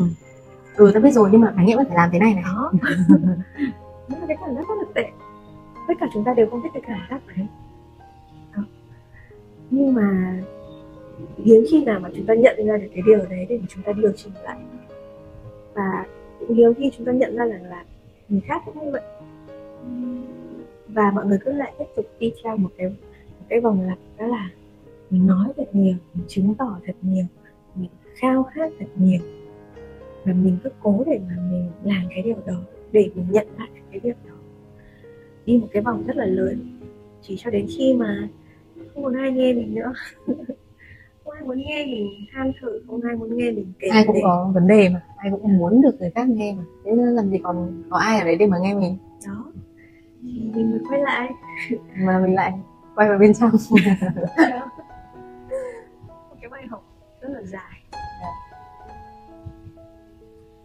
Ừ 0.76 0.90
tao 0.94 1.02
biết 1.02 1.10
rồi 1.12 1.28
nhưng 1.32 1.40
mà 1.40 1.50
đáng 1.50 1.66
nghĩa 1.66 1.76
là 1.76 1.84
phải 1.88 1.96
làm 1.96 2.10
thế 2.12 2.18
này 2.18 2.34
này. 2.34 2.44
Đó. 2.44 2.72
Đó 4.08 4.18
là 4.20 4.26
cái 4.28 4.36
cảm 4.40 4.54
giác 4.54 4.68
rất 4.68 4.74
là 4.78 4.84
tệ. 4.94 5.10
Tất 5.88 5.94
cả 6.00 6.06
chúng 6.14 6.24
ta 6.24 6.34
đều 6.34 6.46
không 6.50 6.62
thích 6.62 6.70
cái 6.74 6.82
cảm 6.86 7.00
giác 7.10 7.20
đấy. 7.26 7.46
Đó. 8.56 8.62
nhưng 9.70 9.94
mà 9.94 10.34
hiếm 11.44 11.64
khi 11.70 11.84
nào 11.84 12.00
mà 12.00 12.10
chúng 12.14 12.26
ta 12.26 12.34
nhận 12.34 12.66
ra 12.66 12.76
được 12.76 12.88
cái 12.94 13.02
điều 13.06 13.18
đấy 13.18 13.46
để 13.48 13.60
chúng 13.68 13.82
ta 13.82 13.92
điều 13.92 14.12
chỉnh 14.12 14.32
lại. 14.44 14.58
Và 15.74 16.06
cũng 16.40 16.56
hiếm 16.56 16.74
khi 16.74 16.90
chúng 16.96 17.06
ta 17.06 17.12
nhận 17.12 17.36
ra 17.36 17.44
rằng 17.44 17.64
là 17.64 17.84
người 18.28 18.40
khác 18.40 18.62
cũng 18.66 18.84
như 18.84 18.90
vậy. 18.90 19.02
Và 20.88 21.10
mọi 21.10 21.26
người 21.26 21.38
cứ 21.44 21.52
lại 21.52 21.72
tiếp 21.78 21.84
tục 21.96 22.06
đi 22.18 22.32
theo 22.44 22.56
một 22.56 22.70
cái 22.76 22.88
một 23.38 23.46
cái 23.48 23.60
vòng 23.60 23.88
lặp, 23.88 23.98
đó 24.18 24.26
là 24.26 24.50
mình 25.10 25.26
nói 25.26 25.48
thật 25.56 25.68
nhiều, 25.72 25.94
mình 26.14 26.24
chứng 26.28 26.54
tỏ 26.54 26.78
thật 26.86 26.96
nhiều, 27.02 27.24
mình 27.74 27.90
khao 28.14 28.42
khát 28.42 28.72
thật 28.78 28.86
nhiều. 28.96 29.20
Và 30.24 30.32
mình 30.32 30.56
cứ 30.64 30.70
cố 30.82 31.02
để 31.06 31.20
mà 31.28 31.36
mình 31.50 31.70
làm 31.84 32.02
cái 32.10 32.22
điều 32.22 32.36
đó, 32.46 32.60
để 32.92 33.10
mình 33.14 33.26
nhận 33.30 33.46
lại 33.58 33.68
cái 33.90 34.00
việc 34.00 34.16
đó. 34.26 34.34
Đi 35.46 35.58
một 35.58 35.68
cái 35.72 35.82
vòng 35.82 36.04
rất 36.06 36.16
là 36.16 36.26
lớn, 36.26 36.80
chỉ 37.22 37.36
cho 37.38 37.50
đến 37.50 37.66
khi 37.78 37.94
mà 37.94 38.28
không 38.94 39.04
còn 39.04 39.16
ai 39.16 39.32
nghe 39.32 39.52
mình 39.52 39.74
nữa. 39.74 39.92
ai 41.34 41.42
muốn 41.42 41.58
nghe 41.58 41.86
mình 41.86 42.08
than 42.32 42.52
thở 42.60 42.68
không 42.86 43.00
ai 43.02 43.16
muốn 43.16 43.36
nghe 43.36 43.50
mình 43.50 43.72
kể 43.78 43.88
ai 43.88 44.04
cũng 44.06 44.16
có 44.22 44.50
vấn 44.54 44.66
đề 44.66 44.88
mà 44.88 45.02
ai 45.16 45.30
cũng 45.30 45.58
muốn 45.58 45.80
được 45.80 46.00
người 46.00 46.10
khác 46.14 46.28
nghe 46.28 46.54
mà. 46.58 46.62
Thế 46.84 46.92
làm 46.96 47.30
gì 47.30 47.38
còn 47.42 47.82
có 47.90 47.98
ai 47.98 48.18
ở 48.18 48.24
đấy 48.24 48.36
để 48.36 48.46
mà 48.46 48.58
nghe 48.58 48.74
mình. 48.74 48.98
Đó. 49.26 49.44
Mình 50.22 50.70
mới 50.70 50.80
quay 50.88 51.00
lại. 51.00 51.30
Mà 51.96 52.18
mình 52.18 52.34
lại 52.34 52.52
quay 52.94 53.08
vào 53.08 53.18
bên 53.18 53.34
trong. 53.34 53.50
Một 56.08 56.36
cái 56.40 56.50
bài 56.50 56.66
học 56.70 56.84
rất 57.20 57.28
là 57.28 57.42
dài. 57.42 57.80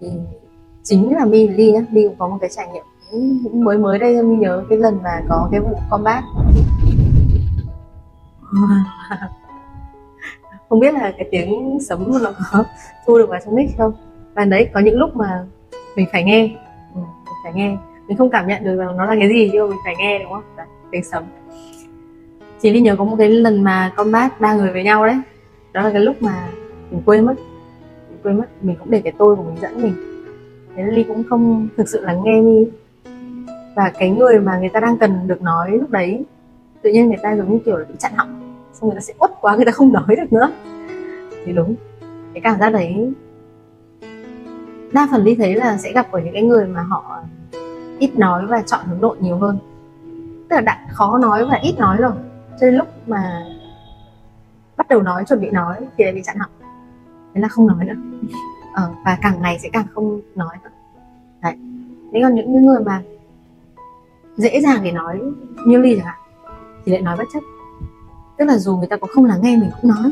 Thì 0.02 0.08
chính 0.84 1.16
là 1.16 1.26
mi 1.26 1.48
ly 1.48 1.72
nhá 1.72 1.82
ly 1.92 2.08
cũng 2.08 2.16
có 2.20 2.28
một 2.28 2.38
cái 2.42 2.50
trải 2.50 2.68
nghiệm 2.74 2.84
cũng 3.44 3.64
mới 3.64 3.78
mới 3.78 4.00
đây 4.00 4.24
mi 4.24 4.36
nhớ 4.36 4.66
cái 4.70 4.78
lần 4.78 5.00
mà 5.04 5.22
có 5.30 5.50
cái 5.52 5.60
vụ 5.60 5.80
combat 5.90 6.24
không 10.70 10.80
biết 10.80 10.94
là 10.94 11.14
cái 11.18 11.28
tiếng 11.32 11.78
sấm 11.82 12.12
nó 12.24 12.32
có 12.52 12.64
thu 13.06 13.18
được 13.18 13.30
vào 13.30 13.40
trong 13.46 13.56
mic 13.56 13.70
không? 13.78 13.94
Và 14.34 14.46
đấy 14.46 14.70
có 14.74 14.80
những 14.80 15.00
lúc 15.00 15.16
mà 15.16 15.46
mình 15.96 16.08
phải 16.12 16.24
nghe. 16.24 16.42
Ừ, 16.96 17.02
mình 17.26 17.36
phải 17.44 17.54
nghe. 17.56 17.78
Mình 18.08 18.18
không 18.18 18.30
cảm 18.30 18.48
nhận 18.48 18.64
được 18.64 18.76
rằng 18.76 18.98
nó 18.98 19.06
là 19.06 19.16
cái 19.20 19.30
gì 19.30 19.50
nhưng 19.54 19.62
mà 19.62 19.70
mình 19.70 19.80
phải 19.86 19.96
nghe 20.00 20.20
đúng 20.20 20.32
không? 20.32 20.44
Đấy, 20.58 20.68
tiếng 20.92 21.04
sấm. 21.04 21.24
Chị 22.62 22.74
đi 22.74 22.82
nhớ 22.82 22.96
có 22.96 23.04
một 23.04 23.16
cái 23.20 23.30
lần 23.30 23.64
mà 23.64 23.94
combat 23.96 24.42
ba 24.42 24.54
người 24.54 24.72
với 24.72 24.84
nhau 24.84 25.06
đấy. 25.06 25.18
Đó 25.74 25.82
là 25.82 25.92
cái 25.92 26.02
lúc 26.02 26.22
mà 26.22 26.50
mình 26.92 27.02
quên 27.06 27.26
mất. 27.26 27.36
Mình 28.10 28.20
quên 28.24 28.38
mất. 28.38 28.48
Mình 28.62 28.76
cũng 28.80 28.92
để 28.92 29.02
cái 29.02 29.14
tôi 29.18 29.36
của 29.36 29.44
mình 29.44 29.58
dẫn 29.62 29.82
mình. 29.82 29.94
Thế 30.76 30.84
ly 30.84 31.04
cũng 31.04 31.24
không 31.30 31.68
thực 31.78 31.90
sự 31.90 32.02
lắng 32.02 32.22
nghe 32.24 32.42
mi 32.42 32.66
và 33.76 33.92
cái 34.00 34.10
người 34.10 34.40
mà 34.40 34.60
người 34.60 34.70
ta 34.70 34.80
đang 34.80 34.98
cần 34.98 35.28
được 35.28 35.42
nói 35.42 35.72
lúc 35.72 35.90
đấy 35.90 36.26
tự 36.82 36.92
nhiên 36.92 37.08
người 37.08 37.18
ta 37.22 37.36
giống 37.36 37.54
như 37.54 37.60
kiểu 37.66 37.78
là 37.78 37.86
bị 37.90 37.96
chặn 38.00 38.12
họng 38.16 38.49
xong 38.82 38.90
người 38.90 38.96
ta 38.96 39.02
sẽ 39.02 39.14
uất 39.20 39.32
quá 39.42 39.56
người 39.56 39.66
ta 39.66 39.72
không 39.72 39.94
nói 39.94 40.16
được 40.18 40.34
nữa. 40.34 40.52
Thì 41.46 41.54
đúng 41.54 41.76
cái 42.34 42.42
cảm 42.42 42.60
giác 42.60 42.70
đấy 42.70 43.14
đa 44.94 45.08
phần 45.12 45.24
đi 45.24 45.36
thấy 45.36 45.56
là 45.56 45.78
sẽ 45.78 45.94
gặp 45.94 46.12
ở 46.12 46.20
những 46.20 46.34
cái 46.34 46.44
người 46.44 46.68
mà 46.68 46.82
họ 46.82 47.20
ít 48.00 48.18
nói 48.18 48.46
và 48.46 48.62
chọn 48.62 48.86
hướng 48.86 49.02
nội 49.02 49.18
nhiều 49.20 49.38
hơn. 49.38 49.58
Tức 50.50 50.56
là 50.56 50.62
đã 50.62 50.88
khó 50.92 51.18
nói 51.18 51.46
và 51.46 51.60
ít 51.64 51.76
nói 51.78 51.98
rồi 52.00 52.12
cho 52.60 52.66
nên 52.68 52.76
lúc 52.76 52.88
mà 53.08 53.46
bắt 54.78 54.88
đầu 54.90 55.02
nói 55.02 55.24
chuẩn 55.28 55.42
bị 55.42 55.50
nói 55.50 55.76
thì 55.98 56.04
lại 56.04 56.14
bị 56.14 56.22
chặn 56.24 56.38
họng. 56.38 56.52
Thế 57.34 57.42
là 57.42 57.48
không 57.48 57.68
nói 57.68 57.86
nữa. 57.86 57.94
Ờ, 58.74 58.92
và 59.06 59.18
càng 59.22 59.42
ngày 59.42 59.60
sẽ 59.60 59.70
càng 59.74 59.86
không 59.94 60.22
nói 60.36 60.56
nữa. 60.64 60.70
Đấy. 61.42 61.54
Thế 62.14 62.20
còn 62.24 62.36
những 62.36 62.66
người 62.66 62.84
mà 62.86 63.02
dễ 64.36 64.62
dàng 64.62 64.80
để 64.84 64.92
nói 64.92 65.22
như 65.66 65.78
ly 65.78 65.96
chẳng 65.96 66.06
hạn 66.06 66.20
thì 66.86 66.92
lại 66.92 67.02
nói 67.02 67.18
bất 67.18 67.28
chấp 67.34 67.40
tức 68.40 68.46
là 68.46 68.58
dù 68.58 68.78
người 68.78 68.88
ta 68.88 68.98
có 68.98 69.08
không 69.08 69.26
lắng 69.26 69.40
nghe 69.44 69.58
mình 69.58 69.70
cũng 69.82 69.92
nói 69.92 70.12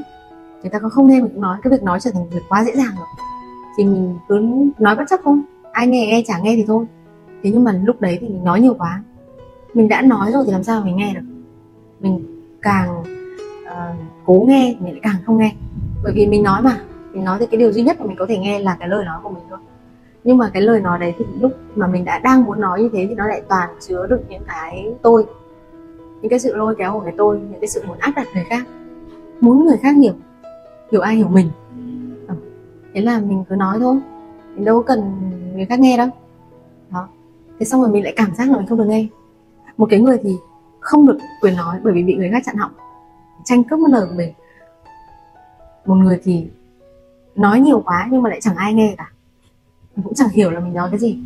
người 0.62 0.70
ta 0.70 0.80
có 0.80 0.90
không 0.90 1.08
nghe 1.08 1.22
mình 1.22 1.32
cũng 1.34 1.42
nói 1.42 1.58
cái 1.64 1.72
việc 1.72 1.84
nói 1.84 2.00
trở 2.00 2.12
thành 2.12 2.30
việc 2.30 2.42
quá 2.50 2.64
dễ 2.64 2.72
dàng 2.76 2.96
rồi. 2.98 3.06
Thì 3.78 3.84
mình 3.84 4.18
cứ 4.28 4.42
nói 4.80 4.96
bất 4.96 5.04
chấp 5.10 5.20
không 5.24 5.42
ai 5.72 5.88
nghe 5.88 6.12
ai 6.12 6.24
chả 6.28 6.40
nghe 6.40 6.56
thì 6.56 6.66
thôi. 6.68 6.86
Thế 7.44 7.52
nhưng 7.54 7.64
mà 7.64 7.72
lúc 7.84 8.02
đấy 8.02 8.18
thì 8.22 8.28
mình 8.28 8.44
nói 8.44 8.62
nhiều 8.62 8.74
quá. 8.74 9.04
Mình 9.74 9.88
đã 9.88 10.02
nói 10.02 10.32
rồi 10.32 10.44
thì 10.46 10.52
làm 10.52 10.64
sao 10.64 10.82
mình 10.86 10.96
nghe 10.96 11.14
được? 11.14 11.26
Mình 12.00 12.42
càng 12.62 13.04
uh, 13.64 13.96
cố 14.26 14.46
nghe 14.48 14.76
thì 14.80 14.86
mình 14.86 14.94
lại 14.94 15.02
càng 15.04 15.16
không 15.26 15.38
nghe. 15.38 15.56
Bởi 16.04 16.14
vì 16.16 16.28
mình 16.28 16.44
nói 16.44 16.62
mà 16.62 16.78
mình 17.14 17.24
nói 17.24 17.38
thì 17.40 17.46
cái 17.46 17.58
điều 17.58 17.72
duy 17.72 17.84
nhất 17.84 18.00
mà 18.00 18.06
mình 18.06 18.18
có 18.20 18.26
thể 18.30 18.38
nghe 18.38 18.60
là 18.60 18.78
cái 18.80 18.90
lời 18.90 19.06
nói 19.06 19.20
của 19.24 19.30
mình 19.30 19.44
thôi. 19.50 19.60
Nhưng 20.24 20.38
mà 20.38 20.50
cái 20.54 20.62
lời 20.62 20.82
nói 20.82 21.00
đấy 21.00 21.14
thì 21.18 21.26
lúc 21.40 21.52
mà 21.76 21.88
mình 21.88 22.06
đã 22.06 22.20
đang 22.20 22.44
muốn 22.44 22.62
nói 22.62 22.82
như 22.82 22.90
thế 22.94 23.06
thì 23.10 23.16
nó 23.16 23.28
lại 23.28 23.42
toàn 23.50 23.70
chứa 23.88 24.08
được 24.08 24.22
những 24.30 24.44
cái 24.48 24.94
tôi 25.02 25.26
những 26.22 26.30
cái 26.30 26.40
sự 26.40 26.56
lôi 26.56 26.76
kéo 26.78 26.94
của 26.94 27.00
cái 27.00 27.14
tôi, 27.18 27.40
những 27.40 27.60
cái 27.60 27.68
sự 27.68 27.84
muốn 27.88 27.98
áp 27.98 28.12
đặt 28.16 28.28
người 28.34 28.44
khác, 28.50 28.68
muốn 29.42 29.66
người 29.66 29.78
khác 29.78 29.96
hiểu 29.98 30.14
hiểu 30.92 31.02
ai 31.02 31.16
hiểu 31.16 31.28
mình. 31.28 31.50
Ờ, 32.28 32.36
thế 32.94 33.02
là 33.02 33.20
mình 33.20 33.44
cứ 33.50 33.56
nói 33.56 33.78
thôi. 33.80 33.98
Mình 34.56 34.66
đâu 34.66 34.84
cần 34.84 35.02
người 35.56 35.66
khác 35.66 35.80
nghe 35.80 35.98
đâu. 35.98 36.08
Đó. 36.92 37.08
Thế 37.60 37.66
xong 37.66 37.82
rồi 37.82 37.92
mình 37.92 38.04
lại 38.04 38.14
cảm 38.16 38.36
giác 38.36 38.50
là 38.50 38.58
mình 38.58 38.68
không 38.68 38.78
được 38.78 38.88
nghe. 38.88 39.08
Một 39.78 39.88
cái 39.90 40.00
người 40.00 40.18
thì 40.24 40.36
không 40.80 41.08
được 41.08 41.18
quyền 41.42 41.56
nói 41.56 41.80
bởi 41.84 41.94
vì 41.94 42.04
bị 42.04 42.16
người 42.16 42.30
khác 42.32 42.44
chặn 42.46 42.56
họng, 42.56 42.72
tranh 43.46 43.64
cướp 43.64 43.80
mất 43.80 43.90
lời 43.92 44.06
của 44.10 44.16
mình. 44.16 44.34
Một 45.86 45.96
người 45.96 46.20
thì 46.24 46.48
nói 47.36 47.60
nhiều 47.60 47.82
quá 47.86 48.08
nhưng 48.12 48.22
mà 48.22 48.30
lại 48.30 48.42
chẳng 48.42 48.56
ai 48.56 48.74
nghe 48.74 48.96
cả. 48.98 49.12
Mình 49.96 50.04
cũng 50.04 50.14
chẳng 50.14 50.30
hiểu 50.30 50.52
là 50.52 50.60
mình 50.60 50.74
nói 50.74 50.90
cái 50.92 51.00
gì. 51.00 51.20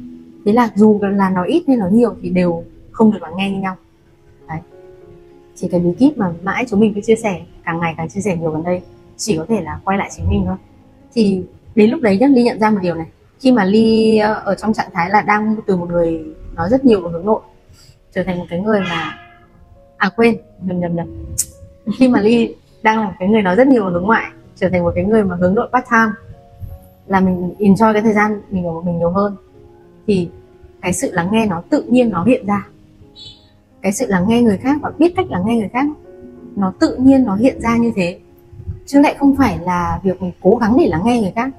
Thế 0.45 0.53
là 0.53 0.69
dù 0.75 0.99
là 1.01 1.29
nói 1.29 1.47
ít 1.47 1.63
hay 1.67 1.77
nói 1.77 1.91
nhiều 1.91 2.15
thì 2.21 2.29
đều 2.29 2.63
không 2.91 3.11
được 3.11 3.21
lắng 3.21 3.33
nghe 3.35 3.51
như 3.51 3.61
nhau 3.61 3.75
chỉ 5.61 5.67
cái 5.67 5.79
bí 5.79 5.89
kíp 5.99 6.17
mà 6.17 6.31
mãi 6.43 6.65
chúng 6.69 6.79
mình 6.79 6.93
cứ 6.93 7.01
chia 7.01 7.15
sẻ, 7.15 7.41
càng 7.65 7.79
ngày 7.79 7.93
càng 7.97 8.09
chia 8.09 8.21
sẻ 8.21 8.37
nhiều 8.37 8.51
gần 8.51 8.63
đây, 8.63 8.81
chỉ 9.17 9.37
có 9.37 9.45
thể 9.49 9.61
là 9.61 9.79
quay 9.83 9.97
lại 9.97 10.09
chính 10.15 10.29
mình 10.29 10.43
thôi. 10.45 10.55
Thì 11.13 11.43
đến 11.75 11.89
lúc 11.89 12.01
đấy 12.01 12.17
nhá, 12.17 12.27
ly 12.27 12.43
nhận 12.43 12.59
ra 12.59 12.69
một 12.69 12.79
điều 12.81 12.95
này. 12.95 13.07
Khi 13.39 13.51
mà 13.51 13.65
ly 13.65 14.17
ờ, 14.17 14.33
ở 14.33 14.55
trong 14.55 14.73
trạng 14.73 14.89
thái 14.93 15.09
là 15.09 15.21
đang 15.21 15.55
từ 15.67 15.75
một 15.75 15.89
người 15.89 16.25
nói 16.55 16.69
rất 16.69 16.85
nhiều 16.85 17.03
ở 17.03 17.11
hướng 17.11 17.25
nội, 17.25 17.41
trở 18.15 18.23
thành 18.23 18.39
một 18.39 18.45
cái 18.49 18.59
người 18.59 18.79
mà 18.79 19.17
à 19.97 20.09
quên, 20.15 20.37
nhầm 20.61 20.79
nhầm 20.79 20.95
nhầm. 20.95 21.07
Khi 21.97 22.07
mà 22.07 22.21
ly 22.21 22.55
đang 22.83 22.99
là 22.99 23.05
một 23.05 23.13
cái 23.19 23.29
người 23.29 23.41
nói 23.41 23.55
rất 23.55 23.67
nhiều 23.67 23.83
ở 23.83 23.91
hướng 23.91 24.03
ngoại, 24.03 24.31
trở 24.55 24.69
thành 24.69 24.83
một 24.83 24.91
cái 24.95 25.03
người 25.03 25.23
mà 25.23 25.35
hướng 25.35 25.55
nội 25.55 25.67
part 25.73 25.85
time, 25.91 26.11
là 27.07 27.19
mình 27.19 27.53
enjoy 27.59 27.93
cái 27.93 28.01
thời 28.01 28.13
gian 28.13 28.41
mình 28.49 28.65
ở 28.65 28.71
một 28.71 28.85
mình 28.85 28.97
nhiều 28.97 29.09
hơn, 29.09 29.35
thì 30.07 30.29
cái 30.81 30.93
sự 30.93 31.11
lắng 31.11 31.29
nghe 31.31 31.45
nó 31.45 31.61
tự 31.69 31.83
nhiên 31.83 32.09
nó 32.09 32.23
hiện 32.23 32.45
ra 32.45 32.67
cái 33.81 33.91
sự 33.91 34.05
lắng 34.09 34.25
nghe 34.27 34.41
người 34.41 34.57
khác 34.57 34.77
và 34.81 34.91
biết 34.97 35.13
cách 35.15 35.25
lắng 35.29 35.43
nghe 35.45 35.57
người 35.57 35.69
khác, 35.73 35.85
nó 36.55 36.73
tự 36.79 36.95
nhiên 36.95 37.23
nó 37.23 37.35
hiện 37.35 37.61
ra 37.61 37.77
như 37.77 37.91
thế. 37.95 38.19
Chứ 38.85 39.01
lại 39.01 39.15
không 39.19 39.35
phải 39.35 39.59
là 39.59 39.99
việc 40.03 40.21
mình 40.21 40.31
cố 40.41 40.55
gắng 40.55 40.75
để 40.79 40.87
lắng 40.87 41.01
nghe 41.05 41.21
người 41.21 41.31
khác. 41.35 41.49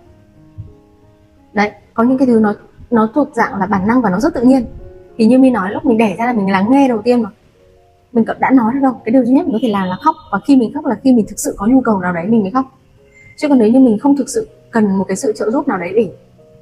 Đấy, 1.52 1.70
có 1.94 2.02
những 2.02 2.18
cái 2.18 2.26
thứ 2.26 2.40
nó 2.40 2.54
nó 2.90 3.08
thuộc 3.14 3.28
dạng 3.32 3.54
là 3.54 3.66
bản 3.66 3.86
năng 3.86 4.02
và 4.02 4.10
nó 4.10 4.20
rất 4.20 4.34
tự 4.34 4.42
nhiên. 4.42 4.64
Thì 5.16 5.26
như 5.26 5.38
mình 5.38 5.52
nói, 5.52 5.70
lúc 5.72 5.84
mình 5.84 5.98
đẻ 5.98 6.16
ra 6.18 6.26
là 6.26 6.32
mình 6.32 6.50
lắng 6.50 6.66
nghe 6.70 6.88
đầu 6.88 7.02
tiên 7.02 7.22
mà. 7.22 7.30
Mình 8.12 8.24
đã 8.38 8.50
nói 8.50 8.72
rồi 8.82 8.92
cái 9.04 9.12
điều 9.12 9.24
duy 9.24 9.34
nhất 9.34 9.46
mình 9.46 9.52
có 9.52 9.58
thể 9.62 9.68
làm 9.68 9.88
là 9.88 9.96
khóc. 10.00 10.16
Và 10.32 10.40
khi 10.46 10.56
mình 10.56 10.72
khóc 10.74 10.86
là 10.86 10.94
khi 11.04 11.12
mình 11.12 11.26
thực 11.28 11.38
sự 11.38 11.54
có 11.56 11.66
nhu 11.66 11.80
cầu 11.80 12.00
nào 12.00 12.12
đấy 12.12 12.26
mình 12.26 12.42
mới 12.42 12.50
khóc. 12.50 12.66
Chứ 13.36 13.48
còn 13.48 13.58
nếu 13.58 13.68
như 13.68 13.80
mình 13.80 13.98
không 13.98 14.16
thực 14.16 14.28
sự 14.28 14.48
cần 14.70 14.96
một 14.98 15.04
cái 15.08 15.16
sự 15.16 15.32
trợ 15.36 15.50
giúp 15.50 15.68
nào 15.68 15.78
đấy 15.78 15.92
để 15.96 16.12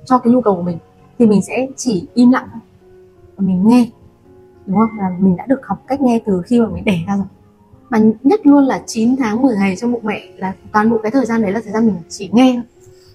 cho 0.04 0.18
cái 0.18 0.32
nhu 0.32 0.40
cầu 0.40 0.56
của 0.56 0.62
mình, 0.62 0.78
thì 1.18 1.26
mình 1.26 1.42
sẽ 1.42 1.66
chỉ 1.76 2.06
im 2.14 2.30
lặng 2.30 2.48
và 3.36 3.46
mình 3.46 3.68
nghe 3.68 3.86
đúng 4.70 4.78
không? 4.78 4.98
Là 4.98 5.16
mình 5.18 5.36
đã 5.36 5.46
được 5.46 5.66
học 5.66 5.82
cách 5.86 6.00
nghe 6.00 6.20
từ 6.26 6.42
khi 6.46 6.60
mà 6.60 6.66
mình 6.68 6.84
đẻ 6.84 6.98
ra 7.06 7.16
rồi. 7.16 7.26
Mà 7.90 7.98
nhất 8.22 8.46
luôn 8.46 8.64
là 8.64 8.82
9 8.86 9.16
tháng 9.16 9.42
10 9.42 9.56
ngày 9.56 9.76
trong 9.76 9.92
bụng 9.92 10.02
mẹ 10.04 10.20
là 10.36 10.54
toàn 10.72 10.90
bộ 10.90 10.98
cái 11.02 11.10
thời 11.10 11.26
gian 11.26 11.42
đấy 11.42 11.52
là 11.52 11.60
thời 11.64 11.72
gian 11.72 11.86
mình 11.86 11.96
chỉ 12.08 12.30
nghe 12.32 12.62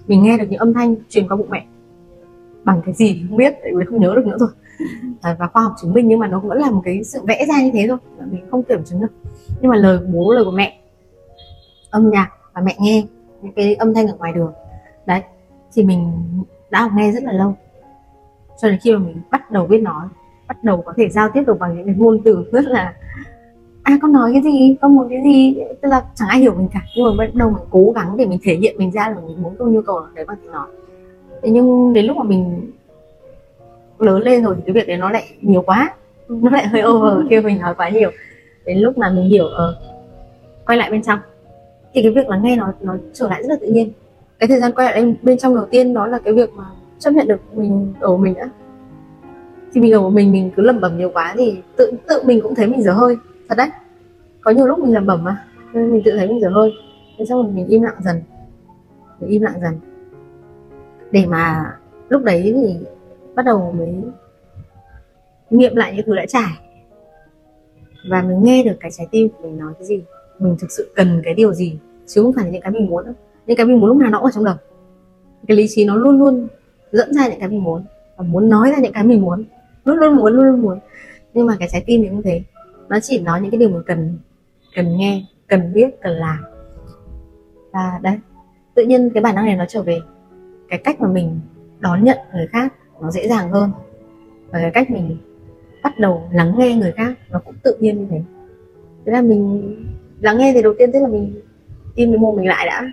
mình 0.07 0.24
nghe 0.24 0.38
được 0.38 0.45
những 0.50 0.59
âm 0.59 0.74
thanh 0.74 0.95
truyền 1.09 1.27
qua 1.27 1.38
bụng 1.38 1.50
mẹ. 1.50 1.65
Bằng 2.63 2.81
cái 2.85 2.93
gì 2.93 3.13
thì 3.13 3.25
không 3.29 3.38
biết 3.38 3.53
tại 3.63 3.71
vì 3.75 3.85
không 3.85 4.01
nhớ 4.01 4.13
được 4.15 4.25
nữa 4.25 4.38
rồi. 4.39 4.50
À, 5.21 5.35
và 5.39 5.47
khoa 5.47 5.63
học 5.63 5.74
chứng 5.81 5.93
minh 5.93 6.07
nhưng 6.07 6.19
mà 6.19 6.27
nó 6.27 6.39
vẫn 6.39 6.57
là 6.57 6.71
một 6.71 6.81
cái 6.85 7.03
sự 7.03 7.21
vẽ 7.24 7.45
ra 7.47 7.62
như 7.62 7.69
thế 7.74 7.85
thôi 7.88 7.97
mình 8.31 8.47
không 8.51 8.63
kiểm 8.63 8.83
chứng 8.85 9.01
được. 9.01 9.13
Nhưng 9.62 9.71
mà 9.71 9.77
lời 9.77 10.00
bố 10.13 10.31
lời 10.31 10.45
của 10.45 10.51
mẹ 10.51 10.79
âm 11.89 12.09
nhạc 12.09 12.29
và 12.53 12.62
mẹ 12.62 12.75
nghe 12.79 13.03
những 13.41 13.53
cái 13.53 13.75
âm 13.75 13.93
thanh 13.93 14.07
ở 14.07 14.15
ngoài 14.17 14.33
đường 14.33 14.53
đấy 15.05 15.21
thì 15.74 15.83
mình 15.83 16.12
đã 16.69 16.81
học 16.81 16.91
nghe 16.95 17.12
rất 17.12 17.24
là 17.24 17.31
lâu. 17.31 17.55
Cho 18.62 18.69
đến 18.69 18.79
khi 18.83 18.93
mà 18.93 19.00
mình 19.00 19.21
bắt 19.31 19.51
đầu 19.51 19.65
biết 19.67 19.81
nói 19.81 20.07
bắt 20.47 20.63
đầu 20.63 20.81
có 20.81 20.93
thể 20.97 21.09
giao 21.09 21.29
tiếp 21.33 21.43
được 21.47 21.59
bằng 21.59 21.77
những 21.77 21.85
cái 21.85 21.95
ngôn 21.97 22.21
từ 22.25 22.45
rất 22.51 22.65
là 22.65 22.93
à 23.83 23.97
con 24.01 24.13
nói 24.13 24.31
cái 24.33 24.41
gì, 24.41 24.75
con 24.81 24.95
muốn 24.95 25.09
cái 25.09 25.21
gì, 25.23 25.57
tức 25.81 25.89
là 25.89 26.03
chẳng 26.15 26.27
ai 26.27 26.39
hiểu 26.39 26.53
mình 26.53 26.67
cả. 26.73 26.81
Nhưng 26.95 27.05
mà 27.05 27.11
bắt 27.25 27.35
đầu 27.35 27.49
mình 27.49 27.63
cố 27.69 27.91
gắng 27.95 28.17
để 28.17 28.25
mình 28.25 28.39
thể 28.43 28.55
hiện 28.55 28.75
mình 28.77 28.91
ra 28.91 29.09
là 29.09 29.15
mình 29.27 29.41
muốn 29.41 29.55
câu 29.57 29.67
nhu 29.67 29.81
cầu 29.81 30.01
đấy 30.15 30.25
bằng 30.25 30.37
tiếng 30.41 30.51
nói. 30.51 30.67
Thế 31.41 31.49
nhưng 31.49 31.93
đến 31.93 32.05
lúc 32.05 32.17
mà 32.17 32.23
mình 32.23 32.71
lớn 33.99 34.21
lên 34.21 34.43
rồi 34.43 34.55
thì 34.57 34.61
cái 34.65 34.73
việc 34.73 34.87
đấy 34.87 34.97
nó 34.97 35.09
lại 35.09 35.23
nhiều 35.41 35.61
quá. 35.61 35.93
Nó 36.29 36.51
lại 36.51 36.67
hơi 36.67 36.83
over 36.83 37.27
khi 37.29 37.41
mình 37.41 37.59
nói 37.59 37.75
quá 37.75 37.89
nhiều. 37.89 38.11
Đến 38.65 38.77
lúc 38.77 38.97
mà 38.97 39.09
mình 39.09 39.29
hiểu 39.29 39.45
ờ 39.45 39.77
quay 40.65 40.77
lại 40.77 40.91
bên 40.91 41.03
trong, 41.03 41.19
thì 41.93 42.01
cái 42.01 42.11
việc 42.11 42.29
là 42.29 42.37
nghe 42.37 42.55
nó 42.55 42.73
nó 42.81 42.95
trở 43.13 43.29
lại 43.29 43.43
rất 43.43 43.49
là 43.49 43.55
tự 43.61 43.67
nhiên. 43.67 43.91
Cái 44.39 44.47
thời 44.47 44.59
gian 44.59 44.71
quay 44.75 44.91
lại 44.91 45.15
bên 45.21 45.37
trong 45.37 45.55
đầu 45.55 45.65
tiên 45.65 45.93
đó 45.93 46.07
là 46.07 46.19
cái 46.19 46.33
việc 46.33 46.49
mà 46.53 46.63
chấp 46.99 47.11
nhận 47.11 47.27
được 47.27 47.39
mình, 47.53 47.93
ở 47.99 48.17
mình 48.17 48.33
đã 48.33 48.49
thì 49.75 49.82
mình 49.82 49.94
ở 49.94 50.01
một 50.01 50.10
mình 50.10 50.32
mình 50.32 50.51
cứ 50.55 50.63
lẩm 50.63 50.82
bẩm 50.82 50.98
nhiều 50.98 51.10
quá 51.13 51.34
thì 51.38 51.58
tự 51.75 51.91
tự 52.08 52.24
mình 52.25 52.41
cũng 52.41 52.55
thấy 52.55 52.67
mình 52.67 52.84
dở 52.84 52.91
hơi. 52.91 53.17
Thật 53.50 53.55
đấy. 53.58 53.70
Có 54.41 54.51
nhiều 54.51 54.65
lúc 54.65 54.79
mình 54.79 54.94
lẩm 54.94 55.05
bẩm 55.05 55.24
mà, 55.24 55.46
nên 55.74 55.91
mình 55.91 56.01
tự 56.05 56.12
thấy 56.17 56.27
mình 56.27 56.41
dở 56.41 56.50
hơi. 56.50 56.72
Thế 57.17 57.25
xong 57.25 57.44
rồi 57.44 57.51
mình 57.51 57.67
im 57.67 57.82
lặng 57.82 57.96
dần. 58.03 58.22
Mình 59.20 59.29
im 59.29 59.41
lặng 59.41 59.60
dần. 59.62 59.79
Để 61.12 61.25
mà 61.25 61.74
lúc 62.10 62.24
đấy 62.24 62.53
thì 62.55 62.77
bắt 63.36 63.46
đầu 63.46 63.75
mới 63.77 63.96
nghiệm 65.50 65.75
lại 65.75 65.94
những 65.96 66.05
thứ 66.05 66.15
đã 66.15 66.25
trải. 66.25 66.51
Và 68.10 68.22
mình 68.22 68.44
nghe 68.44 68.63
được 68.63 68.75
cái 68.79 68.91
trái 68.91 69.08
tim 69.12 69.29
của 69.29 69.44
mình 69.44 69.58
nói 69.58 69.74
cái 69.79 69.86
gì. 69.86 70.03
Mình 70.39 70.55
thực 70.60 70.72
sự 70.72 70.91
cần 70.96 71.22
cái 71.25 71.34
điều 71.34 71.53
gì, 71.53 71.77
chứ 72.05 72.24
không 72.24 72.34
phải 72.34 72.51
những 72.51 72.62
cái 72.62 72.72
mình 72.72 72.86
muốn 72.86 73.05
những 73.48 73.58
cái 73.58 73.65
mình 73.65 73.79
muốn 73.79 73.89
lúc 73.89 73.98
nào 73.98 74.10
nó 74.12 74.17
cũng 74.17 74.25
ở 74.25 74.32
trong 74.32 74.44
đầu. 74.44 74.55
Cái 75.48 75.58
lý 75.58 75.65
trí 75.70 75.86
nó 75.86 75.96
luôn 75.96 76.20
luôn 76.20 76.48
dẫn 76.91 77.13
ra 77.13 77.27
những 77.27 77.39
cái 77.39 77.50
mình 77.50 77.63
muốn 77.63 77.84
và 78.17 78.24
muốn 78.24 78.50
nói 78.50 78.72
ra 78.72 78.77
những 78.82 78.94
cái 78.94 79.03
mình 79.03 79.22
muốn 79.22 79.44
luôn 79.85 79.97
luôn 79.97 80.15
muốn, 80.15 80.33
luôn 80.33 80.45
luôn 80.45 80.61
muốn. 80.61 80.79
Nhưng 81.33 81.45
mà 81.45 81.55
cái 81.59 81.69
trái 81.71 81.83
tim 81.85 82.01
thì 82.03 82.09
không 82.09 82.21
thế. 82.21 82.41
Nó 82.89 82.99
chỉ 82.99 83.19
nói 83.19 83.41
những 83.41 83.51
cái 83.51 83.59
điều 83.59 83.69
mình 83.69 83.83
cần 83.85 84.17
cần 84.75 84.97
nghe, 84.97 85.25
cần 85.47 85.73
biết, 85.73 86.01
cần 86.01 86.13
làm. 86.13 86.37
Và 87.71 87.99
đấy, 88.01 88.17
tự 88.73 88.83
nhiên 88.83 89.09
cái 89.13 89.23
bản 89.23 89.35
năng 89.35 89.45
này 89.45 89.55
nó 89.55 89.65
trở 89.67 89.81
về. 89.81 89.99
Cái 90.69 90.79
cách 90.83 91.01
mà 91.01 91.07
mình 91.07 91.39
đón 91.79 92.03
nhận 92.03 92.17
người 92.33 92.47
khác 92.47 92.73
nó 93.01 93.11
dễ 93.11 93.27
dàng 93.27 93.51
hơn. 93.51 93.71
Và 94.51 94.59
cái 94.59 94.71
cách 94.71 94.89
mình 94.89 95.17
bắt 95.83 95.99
đầu 95.99 96.29
lắng 96.31 96.53
nghe 96.57 96.75
người 96.75 96.91
khác 96.91 97.13
nó 97.29 97.39
cũng 97.39 97.55
tự 97.63 97.77
nhiên 97.79 97.99
như 97.99 98.07
thế. 98.11 98.21
Thế 99.05 99.11
là 99.11 99.21
mình 99.21 99.75
lắng 100.21 100.37
nghe 100.37 100.53
thì 100.53 100.61
đầu 100.61 100.73
tiên 100.77 100.91
tức 100.91 100.99
là 100.99 101.07
mình 101.07 101.41
im 101.95 102.11
cái 102.11 102.17
mồm 102.17 102.35
mình 102.35 102.47
lại 102.47 102.65
đã. 102.65 102.91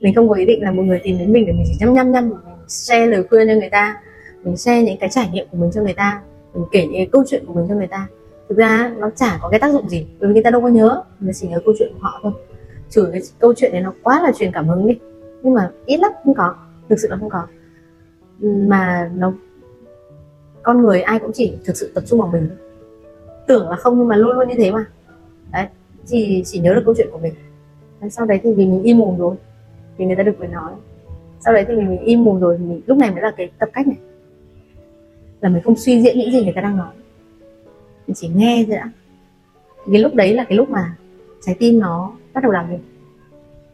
Mình 0.00 0.14
không 0.14 0.28
có 0.28 0.34
ý 0.34 0.44
định 0.44 0.62
là 0.62 0.72
một 0.72 0.82
người 0.82 1.00
tìm 1.02 1.18
đến 1.18 1.32
mình 1.32 1.46
để 1.46 1.52
mình 1.52 1.64
chỉ 1.66 1.76
nhăm 1.80 1.92
nhăm 1.92 2.12
nhăm, 2.12 2.28
mình 2.28 2.38
share 2.68 3.06
lời 3.06 3.24
khuyên 3.30 3.48
cho 3.48 3.54
người 3.54 3.70
ta 3.70 4.00
mình 4.44 4.56
share 4.56 4.82
những 4.82 4.96
cái 5.00 5.08
trải 5.12 5.28
nghiệm 5.32 5.46
của 5.50 5.56
mình 5.56 5.70
cho 5.74 5.82
người 5.82 5.94
ta 5.94 6.22
mình 6.54 6.64
kể 6.72 6.82
những 6.82 6.96
cái 6.96 7.08
câu 7.12 7.24
chuyện 7.26 7.44
của 7.46 7.54
mình 7.54 7.66
cho 7.68 7.74
người 7.74 7.86
ta. 7.86 8.08
Thực 8.48 8.58
ra 8.58 8.94
nó 8.98 9.10
chả 9.10 9.38
có 9.42 9.48
cái 9.48 9.60
tác 9.60 9.72
dụng 9.72 9.88
gì 9.88 10.06
bởi 10.20 10.28
vì 10.28 10.34
người 10.34 10.42
ta 10.42 10.50
đâu 10.50 10.60
có 10.60 10.68
nhớ 10.68 11.02
người 11.20 11.32
chỉ 11.34 11.48
nhớ 11.48 11.60
câu 11.64 11.74
chuyện 11.78 11.92
của 11.92 12.00
họ 12.00 12.20
thôi. 12.22 12.32
Trừ 12.90 13.08
cái 13.12 13.20
câu 13.38 13.54
chuyện 13.56 13.72
này 13.72 13.80
nó 13.80 13.92
quá 14.02 14.22
là 14.22 14.32
truyền 14.32 14.52
cảm 14.52 14.68
hứng 14.68 14.86
đi 14.86 14.98
nhưng 15.42 15.54
mà 15.54 15.70
ít 15.86 15.96
lắm 15.96 16.12
không 16.24 16.34
có 16.34 16.54
thực 16.88 17.00
sự 17.00 17.08
là 17.08 17.16
không 17.16 17.30
có. 17.30 17.46
Mà 18.40 19.10
nó 19.14 19.32
con 20.62 20.82
người 20.82 21.00
ai 21.00 21.18
cũng 21.18 21.32
chỉ 21.34 21.56
thực 21.64 21.76
sự 21.76 21.92
tập 21.94 22.04
trung 22.06 22.20
vào 22.20 22.28
mình. 22.28 22.48
Tưởng 23.46 23.68
là 23.68 23.76
không 23.76 23.98
nhưng 23.98 24.08
mà 24.08 24.16
luôn 24.16 24.36
luôn 24.36 24.48
như 24.48 24.54
thế 24.58 24.70
mà. 24.70 24.84
Đấy 25.52 25.66
chỉ 26.06 26.42
chỉ 26.46 26.60
nhớ 26.60 26.74
được 26.74 26.82
câu 26.84 26.94
chuyện 26.96 27.08
của 27.12 27.18
mình. 27.18 27.34
Đấy, 28.00 28.10
sau 28.10 28.26
đấy 28.26 28.40
thì 28.42 28.52
vì 28.52 28.66
mình 28.66 28.82
im 28.82 28.98
mồm 28.98 29.18
rồi 29.18 29.36
thì 29.98 30.04
người 30.04 30.16
ta 30.16 30.22
được 30.22 30.32
quyền 30.40 30.52
nói. 30.52 30.72
Sau 31.40 31.54
đấy 31.54 31.64
thì 31.68 31.74
mình, 31.74 31.88
mình 31.88 32.02
im 32.02 32.24
mồm 32.24 32.40
rồi 32.40 32.56
thì 32.58 32.64
mình, 32.64 32.80
lúc 32.86 32.98
này 32.98 33.10
mới 33.10 33.22
là 33.22 33.32
cái 33.36 33.50
tập 33.58 33.68
cách 33.72 33.86
này 33.86 33.96
là 35.42 35.48
mình 35.48 35.62
không 35.62 35.76
suy 35.76 36.02
diễn 36.02 36.18
những 36.18 36.32
gì 36.32 36.44
người 36.44 36.52
ta 36.52 36.60
đang 36.60 36.76
nói. 36.76 36.94
Mình 38.06 38.14
chỉ 38.14 38.28
nghe 38.28 38.64
thôi 38.66 38.76
đã 38.76 38.90
cái 39.92 40.00
lúc 40.00 40.14
đấy 40.14 40.34
là 40.34 40.44
cái 40.44 40.56
lúc 40.56 40.70
mà 40.70 40.96
trái 41.40 41.56
tim 41.58 41.78
nó 41.80 42.12
bắt 42.32 42.42
đầu 42.42 42.52
làm 42.52 42.70
việc. 42.70 42.78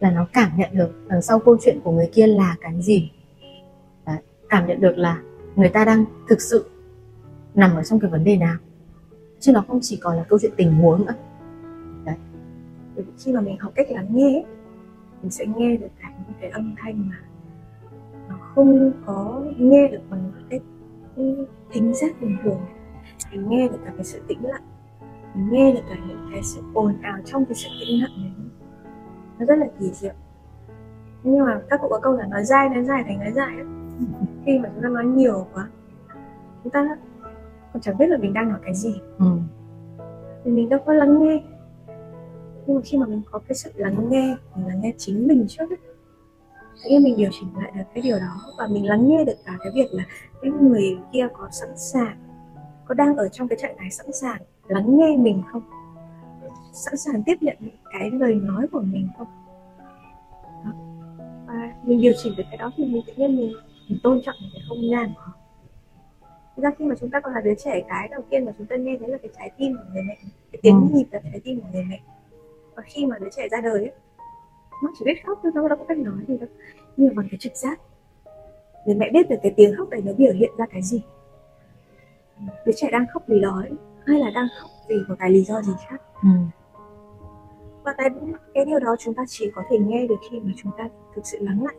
Là 0.01 0.11
nó 0.11 0.27
cảm 0.33 0.51
nhận 0.57 0.71
được 0.73 0.91
đằng 1.09 1.23
sau 1.23 1.39
câu 1.39 1.57
chuyện 1.61 1.81
của 1.85 1.93
người 1.93 2.11
kia 2.13 2.27
là 2.27 2.57
cái 2.61 2.83
gì. 2.83 3.11
Đấy, 4.07 4.17
cảm 4.49 4.67
nhận 4.67 4.81
được 4.81 4.99
là 4.99 5.23
người 5.57 5.69
ta 5.69 5.85
đang 5.85 6.05
thực 6.29 6.41
sự 6.41 6.71
nằm 7.55 7.75
ở 7.75 7.83
trong 7.83 8.01
cái 8.01 8.11
vấn 8.11 8.25
đề 8.25 8.37
nào. 8.37 8.57
Chứ 9.41 9.53
nó 9.53 9.65
không 9.69 9.79
chỉ 9.83 9.99
còn 10.03 10.17
là 10.17 10.25
câu 10.29 10.39
chuyện 10.39 10.53
tình 10.57 10.75
huống 10.75 11.07
nữa. 11.07 11.15
Đấy. 12.05 12.17
Khi 13.19 13.33
mà 13.33 13.41
mình 13.41 13.59
học 13.59 13.73
cách 13.75 13.91
lắng 13.91 14.07
nghe 14.11 14.45
mình 15.23 15.31
sẽ 15.31 15.47
nghe 15.57 15.77
được 15.77 15.89
cả 16.03 16.09
những 16.17 16.37
cái 16.41 16.51
âm 16.51 16.75
thanh 16.79 17.09
mà 17.09 17.17
nó 18.29 18.35
không 18.55 18.93
có 19.07 19.43
nghe 19.59 19.89
được 19.89 20.01
bằng 20.11 20.33
cách 20.51 20.63
thính 21.71 21.95
giác 21.95 22.21
bình 22.21 22.37
thường. 22.43 22.61
Mình 23.33 23.49
nghe 23.49 23.69
được 23.69 23.79
cả 23.85 23.93
cái 23.97 24.05
sự 24.05 24.21
tĩnh 24.29 24.39
lặng. 24.43 24.63
Mình 25.35 25.49
nghe 25.53 25.73
được 25.73 25.83
cả 25.89 25.97
những 26.09 26.29
cái 26.33 26.43
sự 26.43 26.61
ồn 26.75 26.95
ào 27.03 27.19
trong 27.25 27.45
cái 27.45 27.55
sự 27.55 27.69
tĩnh 27.81 28.03
lặng 28.03 28.13
này 28.23 28.33
nó 29.39 29.47
rất 29.47 29.59
là 29.59 29.67
kỳ 29.81 29.91
diệu. 29.91 30.13
Nhưng 31.23 31.45
mà 31.45 31.61
các 31.71 31.81
cụ 31.81 31.89
có 31.91 32.01
câu 32.03 32.13
là 32.13 32.27
nói 32.27 32.45
dai 32.45 32.69
nói 32.69 32.85
dài 32.85 33.05
thành 33.07 33.19
nói 33.19 33.33
dài 33.33 33.55
ấy. 33.57 33.67
khi 34.47 34.59
mà 34.59 34.71
chúng 34.75 34.83
ta 34.83 34.89
nói 34.89 35.05
nhiều 35.05 35.47
quá 35.55 35.69
chúng 36.65 36.73
ta 36.73 36.97
còn 37.73 37.81
chẳng 37.83 37.99
biết 37.99 38.07
là 38.07 38.17
mình 38.17 38.33
đang 38.33 38.49
nói 38.49 38.59
cái 38.65 38.75
gì. 38.75 39.01
Ừ. 39.19 39.27
thì 40.45 40.51
mình 40.51 40.69
đâu 40.69 40.81
có 40.87 40.93
lắng 40.93 41.23
nghe. 41.23 41.43
Nhưng 42.67 42.77
mà 42.77 42.83
khi 42.85 42.99
mà 42.99 43.07
mình 43.07 43.23
có 43.31 43.39
cái 43.39 43.55
sự 43.55 43.71
lắng 43.75 44.09
nghe 44.11 44.37
mình 44.57 44.67
lắng 44.67 44.81
nghe 44.81 44.93
chính 44.99 45.27
mình 45.27 45.47
trước 45.49 45.71
ấy, 45.71 45.79
tự 46.85 46.91
nhiên 46.91 47.03
mình 47.03 47.17
điều 47.17 47.31
chỉnh 47.33 47.49
lại 47.57 47.73
được 47.75 47.85
cái 47.95 48.03
điều 48.03 48.19
đó 48.19 48.53
và 48.59 48.67
mình 48.67 48.87
lắng 48.87 49.09
nghe 49.09 49.25
được 49.25 49.37
cả 49.45 49.53
cái 49.59 49.73
việc 49.75 49.89
là 49.91 50.05
cái 50.43 50.51
người 50.51 50.99
kia 51.13 51.29
có 51.33 51.49
sẵn 51.53 51.69
sàng 51.77 52.17
có 52.85 52.95
đang 52.95 53.17
ở 53.17 53.29
trong 53.29 53.49
cái 53.49 53.59
trạng 53.63 53.77
thái 53.79 53.91
sẵn 53.91 54.13
sàng 54.13 54.43
lắng 54.69 54.99
nghe 54.99 55.17
mình 55.17 55.43
không 55.53 55.63
sẵn 56.73 56.97
sàng 56.97 57.23
tiếp 57.23 57.37
nhận 57.41 57.57
cái 57.93 58.11
lời 58.11 58.35
nói 58.35 58.67
của 58.73 58.81
mình 58.81 59.09
không 59.19 59.27
đó. 60.65 60.73
và 61.47 61.73
mình 61.83 62.01
điều 62.01 62.13
chỉnh 62.23 62.35
được 62.37 62.45
cái 62.51 62.57
đó 62.57 62.71
thì 62.77 62.85
mình 62.85 63.03
tự 63.07 63.13
nhiên 63.17 63.37
mình, 63.37 63.53
mình 63.89 63.99
tôn 64.03 64.21
trọng 64.25 64.37
cái 64.53 64.63
không 64.69 64.91
gian 64.91 65.13
của 65.15 65.23
họ 65.23 65.33
Thực 66.57 66.63
ra 66.63 66.71
khi 66.79 66.85
mà 66.85 66.95
chúng 67.01 67.11
ta 67.11 67.21
còn 67.21 67.35
là 67.35 67.41
đứa 67.41 67.55
trẻ 67.65 67.83
cái 67.89 68.09
đầu 68.09 68.23
tiên 68.31 68.45
mà 68.45 68.53
chúng 68.59 68.67
ta 68.67 68.77
nghe 68.77 68.97
thấy 69.01 69.09
là 69.09 69.19
cái 69.19 69.31
trái 69.39 69.51
tim 69.59 69.77
của 69.77 69.85
người 69.93 70.03
mẹ 70.03 70.17
cái 70.53 70.59
tiếng 70.63 70.89
ừ. 70.93 70.97
nhịp 70.97 71.07
là 71.11 71.21
trái 71.23 71.41
tim 71.45 71.61
của 71.61 71.67
người 71.73 71.85
mẹ 71.85 72.01
và 72.75 72.83
khi 72.87 73.07
mà 73.07 73.19
đứa 73.19 73.29
trẻ 73.37 73.49
ra 73.49 73.61
đời 73.61 73.79
ấy, 73.79 73.93
nó 74.83 74.91
chỉ 74.99 75.05
biết 75.05 75.27
khóc 75.27 75.41
thôi 75.43 75.53
nó 75.55 75.69
đâu 75.69 75.79
có 75.79 75.85
cách 75.85 75.99
nói 75.99 76.25
gì 76.29 76.38
đâu. 76.38 76.49
Nhưng 76.97 77.09
mà 77.09 77.23
bằng 77.23 77.29
cái 77.31 77.38
trực 77.38 77.57
giác. 77.57 77.81
Người 78.87 78.95
mẹ 78.95 79.11
biết 79.12 79.29
được 79.29 79.37
cái 79.43 79.53
tiếng 79.57 79.77
khóc 79.77 79.88
này 79.88 80.03
nó 80.05 80.12
biểu 80.12 80.33
hiện 80.33 80.51
ra 80.59 80.67
cái 80.71 80.83
gì. 80.83 81.03
Đứa 82.67 82.73
trẻ 82.77 82.88
đang 82.93 83.07
khóc 83.12 83.23
vì 83.27 83.41
đói 83.41 83.71
hay 84.07 84.19
là 84.19 84.31
đang 84.35 84.47
khóc 84.61 84.71
vì 84.88 84.97
một 85.09 85.14
cái 85.19 85.31
lý 85.31 85.45
do 85.45 85.62
gì 85.62 85.73
khác? 85.88 86.03
Ừ. 86.23 86.29
và 87.85 87.95
cái 87.99 88.11
cái 88.55 88.64
điều 88.64 88.79
đó 88.79 88.97
chúng 88.99 89.14
ta 89.14 89.23
chỉ 89.29 89.51
có 89.55 89.62
thể 89.71 89.79
nghe 89.79 90.07
được 90.07 90.17
khi 90.31 90.41
mà 90.41 90.53
chúng 90.57 90.73
ta 90.79 90.88
thực 91.14 91.27
sự 91.27 91.38
lắng 91.41 91.64
lại. 91.64 91.75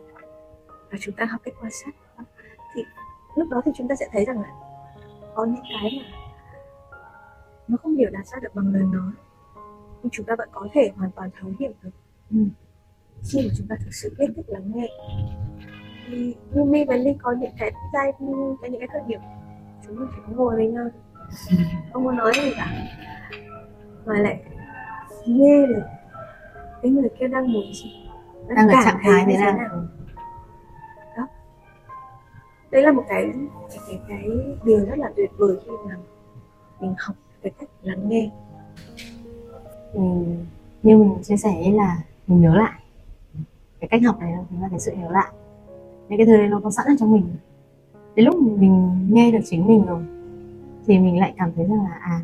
Và 0.90 0.98
chúng 1.00 1.14
ta 1.14 1.24
học 1.24 1.40
cách 1.44 1.54
quan 1.60 1.72
sát. 1.72 1.90
Thì 2.74 2.82
lúc 3.36 3.48
đó 3.48 3.62
thì 3.64 3.72
chúng 3.74 3.88
ta 3.88 3.94
sẽ 3.94 4.08
thấy 4.12 4.24
rằng 4.24 4.40
là 4.42 4.48
có 5.34 5.44
những 5.44 5.62
cái 5.82 5.90
mà 6.00 6.18
nó 7.68 7.76
không 7.82 7.96
biểu 7.96 8.10
đạt 8.10 8.26
ra 8.26 8.38
được 8.42 8.54
bằng 8.54 8.72
lời 8.72 8.82
nói. 8.92 9.12
Nhưng 10.02 10.10
chúng 10.10 10.26
ta 10.26 10.34
vẫn 10.38 10.48
có 10.52 10.68
thể 10.72 10.90
hoàn 10.96 11.10
toàn 11.10 11.30
thấu 11.40 11.50
hiểu 11.58 11.72
được. 11.82 11.90
Ừ. 12.30 12.36
khi 13.28 13.48
mà 13.48 13.54
chúng 13.58 13.66
ta 13.66 13.76
thực 13.84 13.94
sự 13.94 14.14
biết 14.18 14.26
cách 14.36 14.44
lắng 14.48 14.72
nghe 14.74 14.88
thì 16.06 16.34
như 16.52 16.64
mi 16.64 16.84
và 16.84 16.96
ly 16.96 17.10
có 17.22 17.32
những 17.32 17.52
cái 17.58 17.72
giai 17.94 18.12
có 18.60 18.68
những 18.68 18.80
cái 18.80 18.88
thời 18.92 19.02
điểm 19.06 19.20
chúng 19.86 19.96
mình 19.96 20.08
chỉ 20.16 20.22
có 20.26 20.32
ngồi 20.36 20.56
với 20.56 20.66
nhau. 20.66 20.88
Không 21.92 22.06
có 22.06 22.12
nói 22.12 22.32
gì 22.34 22.52
cả. 22.56 22.72
Mà 24.06 24.18
lại 24.18 24.42
nghe 25.26 25.66
được 25.66 25.82
cái 26.82 26.90
người 26.90 27.08
kia 27.18 27.28
đang 27.28 27.52
muốn 27.52 27.72
gì 27.74 28.08
đang 28.48 28.68
ở 28.68 28.74
trạng 28.84 28.98
thái 29.02 29.24
thế 29.26 29.36
nào? 29.38 29.58
đó. 31.16 31.26
Đấy 32.70 32.82
là 32.82 32.92
một 32.92 33.04
cái 33.08 33.30
cái, 33.70 33.78
cái 33.88 34.00
cái 34.08 34.28
điều 34.64 34.84
rất 34.84 34.98
là 34.98 35.10
tuyệt 35.16 35.30
vời 35.38 35.56
khi 35.64 35.70
mà 35.88 35.96
mình 36.80 36.94
học 36.98 37.16
cái 37.42 37.52
cách 37.60 37.68
lắng 37.82 38.08
nghe. 38.08 38.30
Thì 39.92 40.00
như 40.82 40.96
mình 40.96 41.22
chia 41.22 41.36
sẻ 41.36 41.70
là 41.72 41.96
mình 42.26 42.40
nhớ 42.40 42.54
lại 42.54 42.79
cái 43.80 43.88
cách 43.88 44.02
học 44.06 44.20
này 44.20 44.32
chính 44.50 44.62
là 44.62 44.68
cái 44.70 44.80
sự 44.80 44.92
nhớ 44.92 45.10
lại. 45.10 45.26
Những 46.08 46.18
cái 46.18 46.26
thứ 46.26 46.36
đấy 46.36 46.48
nó 46.48 46.60
có 46.64 46.70
sẵn 46.70 46.86
ở 46.86 46.94
trong 46.98 47.12
mình. 47.12 47.24
Đến 48.14 48.26
lúc 48.26 48.42
mình 48.42 48.90
nghe 49.10 49.30
được 49.32 49.38
chính 49.44 49.66
mình 49.66 49.86
rồi 49.86 50.02
thì 50.86 50.98
mình 50.98 51.20
lại 51.20 51.34
cảm 51.38 51.52
thấy 51.56 51.66
rằng 51.66 51.84
là 51.84 51.98
à 52.00 52.20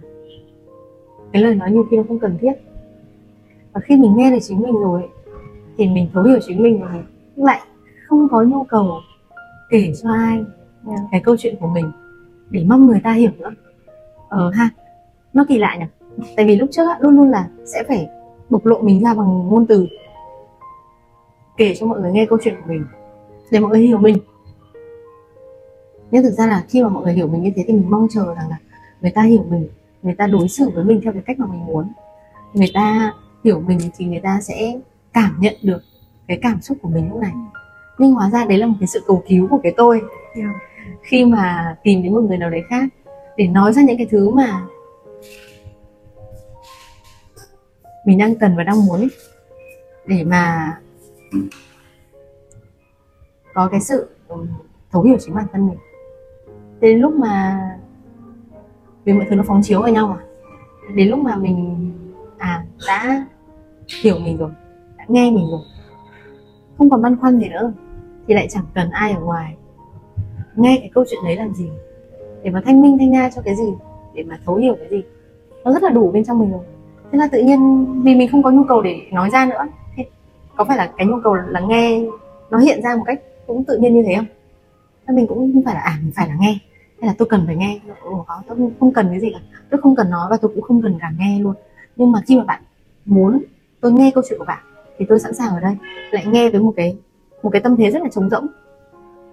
cái 1.33 1.43
lời 1.43 1.55
nói 1.55 1.73
nhiều 1.73 1.85
khi 1.91 1.97
nó 1.97 2.03
không 2.09 2.19
cần 2.19 2.39
thiết. 2.41 2.53
Và 3.73 3.81
khi 3.81 3.97
mình 3.97 4.17
nghe 4.17 4.31
được 4.31 4.39
chính 4.43 4.61
mình 4.61 4.75
rồi 4.75 5.09
thì 5.79 5.89
mình 5.89 6.09
thấu 6.13 6.23
hiểu 6.23 6.39
chính 6.47 6.63
mình 6.63 6.81
rồi 6.81 7.05
lại 7.37 7.61
không 8.07 8.29
có 8.31 8.43
nhu 8.43 8.65
cầu 8.65 8.91
kể 9.71 9.93
cho 10.03 10.13
ai 10.13 10.45
cái 11.11 11.21
câu 11.21 11.37
chuyện 11.39 11.55
của 11.61 11.69
mình 11.69 11.93
để 12.51 12.65
mong 12.69 12.87
người 12.87 13.01
ta 13.05 13.13
hiểu 13.13 13.31
nữa. 13.39 13.51
Ờ 14.29 14.51
ha 14.51 14.71
nó 15.33 15.45
kỳ 15.49 15.59
lạ 15.59 15.77
nhỉ? 15.79 15.87
Tại 16.37 16.47
vì 16.47 16.57
lúc 16.57 16.69
trước 16.73 16.83
luôn 17.01 17.17
luôn 17.17 17.31
là 17.31 17.49
sẽ 17.65 17.85
phải 17.89 18.09
bộc 18.51 18.67
lộ 18.67 18.83
mình 18.83 19.03
ra 19.03 19.15
bằng 19.15 19.49
ngôn 19.49 19.67
từ 19.67 19.87
kể 21.57 21.75
cho 21.75 21.87
mọi 21.87 22.01
người 22.01 22.13
nghe 22.13 22.27
câu 22.27 22.39
chuyện 22.43 22.55
của 22.55 22.73
mình 22.73 22.85
để 23.51 23.61
mọi 23.61 23.71
người 23.71 23.81
hiểu 23.81 23.99
mình. 23.99 24.19
Nhưng 26.11 26.23
thực 26.23 26.31
ra 26.31 26.47
là 26.47 26.65
khi 26.69 26.83
mà 26.83 26.89
mọi 26.89 27.05
người 27.05 27.13
hiểu 27.13 27.27
mình 27.27 27.43
như 27.43 27.51
thế 27.57 27.65
thì 27.67 27.73
mình 27.73 27.91
mong 27.91 28.07
chờ 28.11 28.35
rằng 28.35 28.49
là 28.51 28.57
người 29.01 29.11
ta 29.11 29.23
hiểu 29.23 29.45
mình 29.51 29.69
người 30.03 30.15
ta 30.15 30.27
đối 30.27 30.49
xử 30.49 30.71
với 30.71 30.85
mình 30.85 31.01
theo 31.05 31.13
cái 31.13 31.23
cách 31.27 31.39
mà 31.39 31.47
mình 31.47 31.67
muốn. 31.67 31.93
Người 32.55 32.71
ta 32.75 33.15
hiểu 33.45 33.61
mình 33.61 33.79
thì 33.97 34.05
người 34.05 34.21
ta 34.21 34.41
sẽ 34.43 34.79
cảm 35.13 35.37
nhận 35.41 35.55
được 35.63 35.83
cái 36.29 36.39
cảm 36.43 36.61
xúc 36.61 36.79
của 36.83 36.89
mình 36.89 37.09
lúc 37.09 37.21
này. 37.21 37.33
Nhưng 37.99 38.13
hóa 38.13 38.31
ra 38.31 38.45
đấy 38.45 38.59
là 38.59 38.67
một 38.67 38.75
cái 38.81 38.87
sự 38.87 39.03
cầu 39.07 39.23
cứu 39.29 39.49
của 39.49 39.61
cái 39.63 39.75
tôi. 39.77 40.03
Yeah. 40.35 40.57
khi 41.03 41.25
mà 41.25 41.77
tìm 41.83 42.03
đến 42.03 42.13
một 42.13 42.21
người 42.21 42.39
nào 42.39 42.51
đấy 42.51 42.63
khác 42.69 42.85
để 43.37 43.47
nói 43.47 43.73
ra 43.73 43.83
những 43.83 43.97
cái 43.97 44.07
thứ 44.11 44.31
mà 44.31 44.67
mình 48.07 48.19
đang 48.19 48.35
cần 48.35 48.57
và 48.57 48.63
đang 48.63 48.87
muốn 48.87 49.01
ấy, 49.01 49.09
để 50.07 50.25
mà 50.25 50.73
có 53.55 53.69
cái 53.71 53.81
sự 53.81 54.09
ừ, 54.29 54.37
thấu 54.91 55.03
hiểu 55.03 55.17
chính 55.21 55.35
bản 55.35 55.47
thân 55.53 55.67
mình. 55.67 55.79
Đến 56.81 56.99
lúc 56.99 57.15
mà 57.15 57.61
vì 59.05 59.13
mọi 59.13 59.27
thứ 59.31 59.37
nó 59.37 59.43
phóng 59.47 59.61
chiếu 59.63 59.81
vào 59.81 59.93
nhau 59.93 60.09
mà, 60.09 60.25
đến 60.95 61.09
lúc 61.09 61.19
mà 61.19 61.37
mình 61.37 61.91
à 62.39 62.65
đã 62.87 63.27
hiểu 64.03 64.19
mình 64.19 64.37
rồi, 64.37 64.51
đã 64.99 65.05
nghe 65.09 65.31
mình 65.31 65.47
rồi, 65.51 65.61
không 66.79 66.91
còn 66.91 67.03
băn 67.03 67.17
khoăn 67.17 67.41
gì 67.41 67.49
nữa, 67.49 67.73
thì 68.27 68.35
lại 68.35 68.47
chẳng 68.51 68.65
cần 68.75 68.91
ai 68.91 69.13
ở 69.13 69.21
ngoài 69.21 69.57
nghe 70.57 70.77
cái 70.81 70.91
câu 70.95 71.05
chuyện 71.11 71.21
đấy 71.25 71.37
làm 71.37 71.55
gì, 71.55 71.71
để 72.43 72.51
mà 72.51 72.63
thanh 72.65 72.83
minh 72.83 72.99
thanh 72.99 73.11
nga 73.11 73.31
cho 73.31 73.43
cái 73.43 73.57
gì, 73.57 73.73
để 74.15 74.23
mà 74.23 74.39
thấu 74.45 74.57
hiểu 74.57 74.77
cái 74.79 74.89
gì. 74.91 75.03
Nó 75.65 75.73
rất 75.73 75.83
là 75.83 75.91
đủ 75.91 76.11
bên 76.11 76.25
trong 76.25 76.39
mình 76.39 76.51
rồi. 76.51 76.65
Thế 77.13 77.19
là 77.19 77.29
tự 77.33 77.43
nhiên 77.43 77.87
vì 78.03 78.15
mình 78.15 78.29
không 78.31 78.43
có 78.43 78.51
nhu 78.51 78.65
cầu 78.69 78.83
để 78.83 79.03
nói 79.13 79.31
ra 79.31 79.47
nữa 79.47 79.67
có 80.57 80.65
phải 80.65 80.77
là 80.77 80.93
cái 80.97 81.07
nhu 81.07 81.17
cầu 81.25 81.35
lắng 81.35 81.69
nghe 81.69 82.05
nó 82.51 82.59
hiện 82.59 82.83
ra 82.83 82.97
một 82.97 83.03
cách 83.07 83.21
cũng 83.47 83.65
tự 83.65 83.79
nhiên 83.79 83.95
như 83.95 84.03
thế 84.07 84.15
không? 84.17 84.27
Nên 85.07 85.17
mình 85.17 85.27
cũng 85.27 85.53
không 85.55 85.65
phải 85.65 85.75
là 85.75 85.81
à 85.81 85.99
mình 86.03 86.13
phải 86.17 86.29
là 86.29 86.35
nghe 86.41 86.59
hay 87.01 87.09
là 87.09 87.15
tôi 87.19 87.29
cần 87.29 87.43
phải 87.47 87.57
nghe. 87.57 87.81
Ủa, 88.03 88.25
tôi 88.49 88.59
không 88.81 88.93
cần 88.93 89.09
cái 89.11 89.21
gì 89.21 89.31
cả. 89.33 89.39
Tôi 89.71 89.81
không 89.83 89.97
cần 89.97 90.11
nói 90.11 90.27
và 90.31 90.37
tôi 90.37 90.51
cũng 90.55 90.63
không 90.63 90.83
cần 90.83 90.99
cả 91.01 91.13
nghe 91.19 91.41
luôn. 91.41 91.55
Nhưng 91.97 92.13
mà 92.13 92.21
khi 92.27 92.39
mà 92.39 92.45
bạn 92.45 92.63
muốn 93.05 93.43
tôi 93.81 93.93
nghe 93.93 94.11
câu 94.15 94.25
chuyện 94.29 94.39
của 94.39 94.45
bạn 94.45 94.65
thì 94.99 95.07
tôi 95.09 95.19
sẵn 95.21 95.35
sàng 95.35 95.55
ở 95.55 95.61
đây 95.61 95.77
lại 96.11 96.27
nghe 96.27 96.51
với 96.51 96.61
một 96.61 96.73
cái 96.77 96.97
một 97.43 97.51
cái 97.51 97.63
tâm 97.63 97.77
thế 97.77 97.91
rất 97.91 98.03
là 98.03 98.09
trống 98.13 98.31
rỗng. 98.31 98.47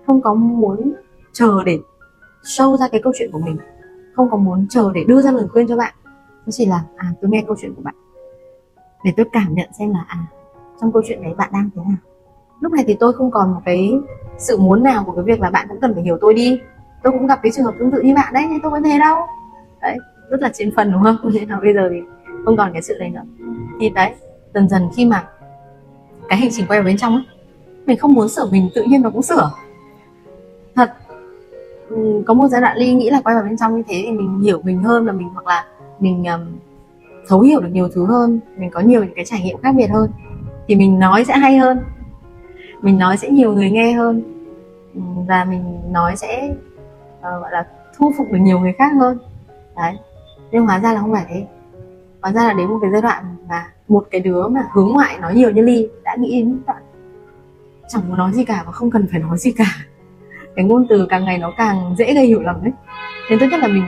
Không 0.08 0.22
có 0.22 0.34
muốn 0.34 0.94
chờ 1.34 1.64
để 1.66 1.80
show 2.44 2.78
ra 2.78 2.88
cái 2.88 3.02
câu 3.04 3.14
chuyện 3.18 3.32
của 3.32 3.40
mình. 3.40 3.58
Không 4.16 4.30
có 4.30 4.38
muốn 4.38 4.68
chờ 4.70 4.92
để 4.94 5.04
đưa 5.08 5.22
ra 5.22 5.32
lời 5.32 5.48
khuyên 5.48 5.68
cho 5.68 5.78
bạn. 5.78 5.94
Nó 6.46 6.52
chỉ 6.52 6.66
là 6.66 6.84
à 6.96 7.14
tôi 7.22 7.32
nghe 7.32 7.44
câu 7.48 7.56
chuyện 7.62 7.74
của 7.76 7.82
bạn. 7.82 7.96
Để 9.04 9.14
tôi 9.18 9.26
cảm 9.32 9.54
nhận 9.54 9.70
xem 9.80 9.92
là 9.92 10.06
à 10.08 10.26
trong 10.84 10.92
câu 10.94 11.02
chuyện 11.08 11.24
đấy 11.24 11.34
bạn 11.38 11.50
đang 11.54 11.70
thế 11.76 11.82
nào? 11.88 11.98
Lúc 12.62 12.72
này 12.72 12.84
thì 12.88 12.98
tôi 13.00 13.14
không 13.14 13.32
còn 13.32 13.54
một 13.54 13.62
cái 13.66 13.94
sự 14.38 14.58
muốn 14.58 14.84
nào 14.84 15.04
của 15.06 15.12
cái 15.12 15.24
việc 15.24 15.42
là 15.42 15.50
bạn 15.50 15.68
cũng 15.70 15.80
cần 15.82 15.94
phải 15.94 16.04
hiểu 16.04 16.18
tôi 16.22 16.34
đi. 16.34 16.60
Tôi 17.04 17.14
cũng 17.14 17.28
gặp 17.28 17.40
cái 17.44 17.52
trường 17.52 17.66
hợp 17.66 17.74
tương 17.80 17.92
tự 17.92 18.02
như 18.02 18.16
bạn 18.16 18.34
đấy 18.34 18.44
nhưng 18.50 18.60
tôi 18.64 18.72
có 18.72 18.80
thế 18.84 19.00
đâu. 19.00 19.18
Đấy 19.82 19.98
rất 20.30 20.42
là 20.42 20.50
trên 20.54 20.76
phần 20.76 20.92
đúng 20.92 21.04
không? 21.04 21.18
Nên 21.34 21.50
là 21.50 21.60
bây 21.60 21.74
giờ 21.74 21.90
thì 21.92 22.02
không 22.46 22.58
còn 22.58 22.74
cái 22.74 22.82
sự 22.82 22.98
đấy 23.00 23.10
nữa. 23.10 23.24
Thì 23.80 23.90
đấy 23.90 24.14
dần 24.54 24.70
dần 24.70 24.90
khi 24.96 25.06
mà 25.06 25.24
cái 26.30 26.40
hành 26.40 26.50
trình 26.52 26.66
quay 26.68 26.80
vào 26.80 26.86
bên 26.86 26.98
trong 26.98 27.14
ấy 27.16 27.24
mình 27.86 27.98
không 27.98 28.14
muốn 28.14 28.30
sửa 28.30 28.50
mình 28.52 28.70
tự 28.76 28.84
nhiên 28.84 29.02
nó 29.02 29.10
cũng 29.10 29.22
sửa. 29.22 29.52
Thật 30.76 30.94
có 32.26 32.34
một 32.34 32.48
giai 32.48 32.62
đoạn 32.62 32.78
ly 32.78 32.94
nghĩ 32.94 33.10
là 33.10 33.22
quay 33.22 33.36
vào 33.36 33.44
bên 33.44 33.58
trong 33.58 33.76
như 33.76 33.84
thế 33.88 34.02
thì 34.06 34.12
mình 34.12 34.42
hiểu 34.42 34.62
mình 34.64 34.84
hơn 34.84 35.06
là 35.06 35.14
mình 35.14 35.30
hoặc 35.30 35.48
là 35.48 35.66
mình 36.00 36.24
um, 36.24 36.42
thấu 37.28 37.42
hiểu 37.42 37.60
được 37.60 37.70
nhiều 37.72 37.90
thứ 37.90 38.06
hơn 38.06 38.40
mình 38.58 38.70
có 38.72 38.80
nhiều 38.80 39.04
những 39.04 39.14
cái 39.16 39.26
trải 39.26 39.42
nghiệm 39.42 39.58
khác 39.58 39.72
biệt 39.76 39.88
hơn 39.88 40.12
thì 40.68 40.76
mình 40.76 41.00
nói 41.00 41.26
sẽ 41.26 41.38
hay 41.38 41.58
hơn. 41.58 41.80
Mình 42.82 42.98
nói 42.98 43.18
sẽ 43.18 43.30
nhiều 43.30 43.54
người 43.54 43.72
nghe 43.72 43.94
hơn. 43.94 44.24
Ừ, 44.96 45.02
và 45.28 45.46
mình 45.46 45.82
nói 45.92 46.16
sẽ 46.16 46.50
uh, 47.18 47.22
gọi 47.22 47.52
là 47.52 47.68
thu 47.98 48.14
phục 48.18 48.32
được 48.32 48.40
nhiều 48.40 48.60
người 48.60 48.74
khác 48.74 48.92
hơn. 49.00 49.18
Đấy. 49.76 49.98
Nhưng 50.52 50.66
hóa 50.66 50.80
ra 50.80 50.94
là 50.94 51.00
không 51.00 51.14
phải 51.14 51.26
thế. 51.30 51.48
Hóa 52.22 52.32
ra 52.32 52.48
là 52.48 52.54
đến 52.54 52.70
một 52.70 52.80
cái 52.82 52.92
giai 52.92 53.02
đoạn 53.02 53.24
mà 53.50 53.68
một 53.88 54.08
cái 54.12 54.22
đứa 54.22 54.48
mà 54.48 54.62
hướng 54.74 54.88
ngoại 54.88 55.18
nói 55.20 55.36
nhiều 55.36 55.52
như 55.52 55.62
ly 55.62 55.88
đã 56.04 56.16
nghĩ 56.20 56.42
đến 56.42 56.60
đoạn. 56.68 56.84
Chẳng 57.88 58.02
muốn 58.08 58.18
nói 58.18 58.32
gì 58.34 58.46
cả 58.46 58.64
và 58.66 58.72
không 58.72 58.92
cần 58.92 59.08
phải 59.12 59.20
nói 59.20 59.38
gì 59.38 59.52
cả. 59.52 59.76
Cái 60.56 60.66
ngôn 60.66 60.86
từ 60.90 61.06
càng 61.10 61.26
ngày 61.26 61.38
nó 61.38 61.52
càng 61.58 61.96
dễ 61.98 62.14
gây 62.14 62.26
hiểu 62.26 62.42
lầm 62.42 62.64
đấy 62.64 62.74
nên 63.30 63.40
tốt 63.40 63.46
nhất 63.52 63.60
là 63.60 63.68
mình 63.68 63.84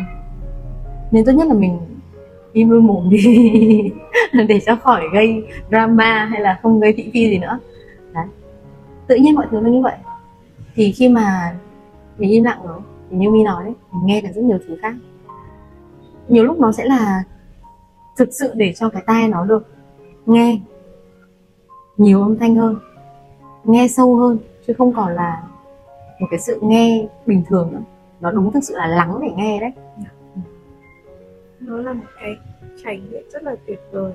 nên 1.12 1.26
tốt 1.26 1.32
nhất 1.32 1.48
là 1.48 1.54
mình 1.54 1.80
im 2.56 2.70
luôn 2.70 2.88
mồm 2.88 3.10
đi. 3.10 3.92
Để 4.48 4.60
cho 4.66 4.76
khỏi 4.76 5.04
gây 5.14 5.44
drama 5.70 6.26
hay 6.26 6.42
là 6.42 6.60
không 6.64 6.80
gây 6.80 6.94
thị 6.94 7.10
phi 7.14 7.30
gì 7.30 7.38
nữa. 7.38 7.60
Đấy. 8.14 8.26
Tự 9.08 9.16
nhiên 9.16 9.36
mọi 9.36 9.48
thứ 9.52 9.60
nó 9.60 9.70
như 9.70 9.82
vậy. 9.82 9.96
Thì 10.76 10.92
khi 10.92 11.10
mà 11.10 11.56
mình 12.18 12.32
im 12.32 12.44
lặng 12.44 12.60
rồi, 12.64 12.80
thì 13.10 13.18
như 13.18 13.30
mi 13.30 13.44
nói 13.44 13.64
đấy 13.64 13.74
mình 13.92 14.06
nghe 14.06 14.22
được 14.22 14.30
rất 14.36 14.42
nhiều 14.42 14.58
thứ 14.68 14.78
khác. 14.82 14.96
Nhiều 16.28 16.44
lúc 16.44 16.60
nó 16.60 16.72
sẽ 16.72 16.86
là 16.86 17.24
thực 18.18 18.30
sự 18.32 18.52
để 18.56 18.74
cho 18.74 18.90
cái 18.90 19.04
tai 19.06 19.28
nó 19.28 19.46
được 19.46 19.68
nghe 20.26 20.60
nhiều 21.98 22.22
âm 22.22 22.38
thanh 22.38 22.56
hơn, 22.56 22.76
nghe 23.64 23.88
sâu 23.88 24.16
hơn, 24.16 24.38
chứ 24.68 24.74
không 24.78 24.94
còn 24.94 25.16
là 25.16 25.44
một 26.20 26.28
cái 26.32 26.40
sự 26.40 26.60
nghe 26.62 27.08
bình 27.26 27.44
thường 27.50 27.70
nữa. 27.72 27.82
Nó 28.22 28.32
đúng 28.32 28.52
thực 28.52 28.64
sự 28.64 28.74
là 28.78 28.88
lắng 28.88 29.20
để 29.22 29.32
nghe 29.36 29.60
đấy 29.60 29.72
nó 31.66 31.78
là 31.78 31.94
một 31.94 32.06
cái 32.20 32.38
trải 32.84 33.00
nghiệm 33.00 33.30
rất 33.30 33.44
là 33.44 33.56
tuyệt 33.68 33.80
vời. 33.92 34.14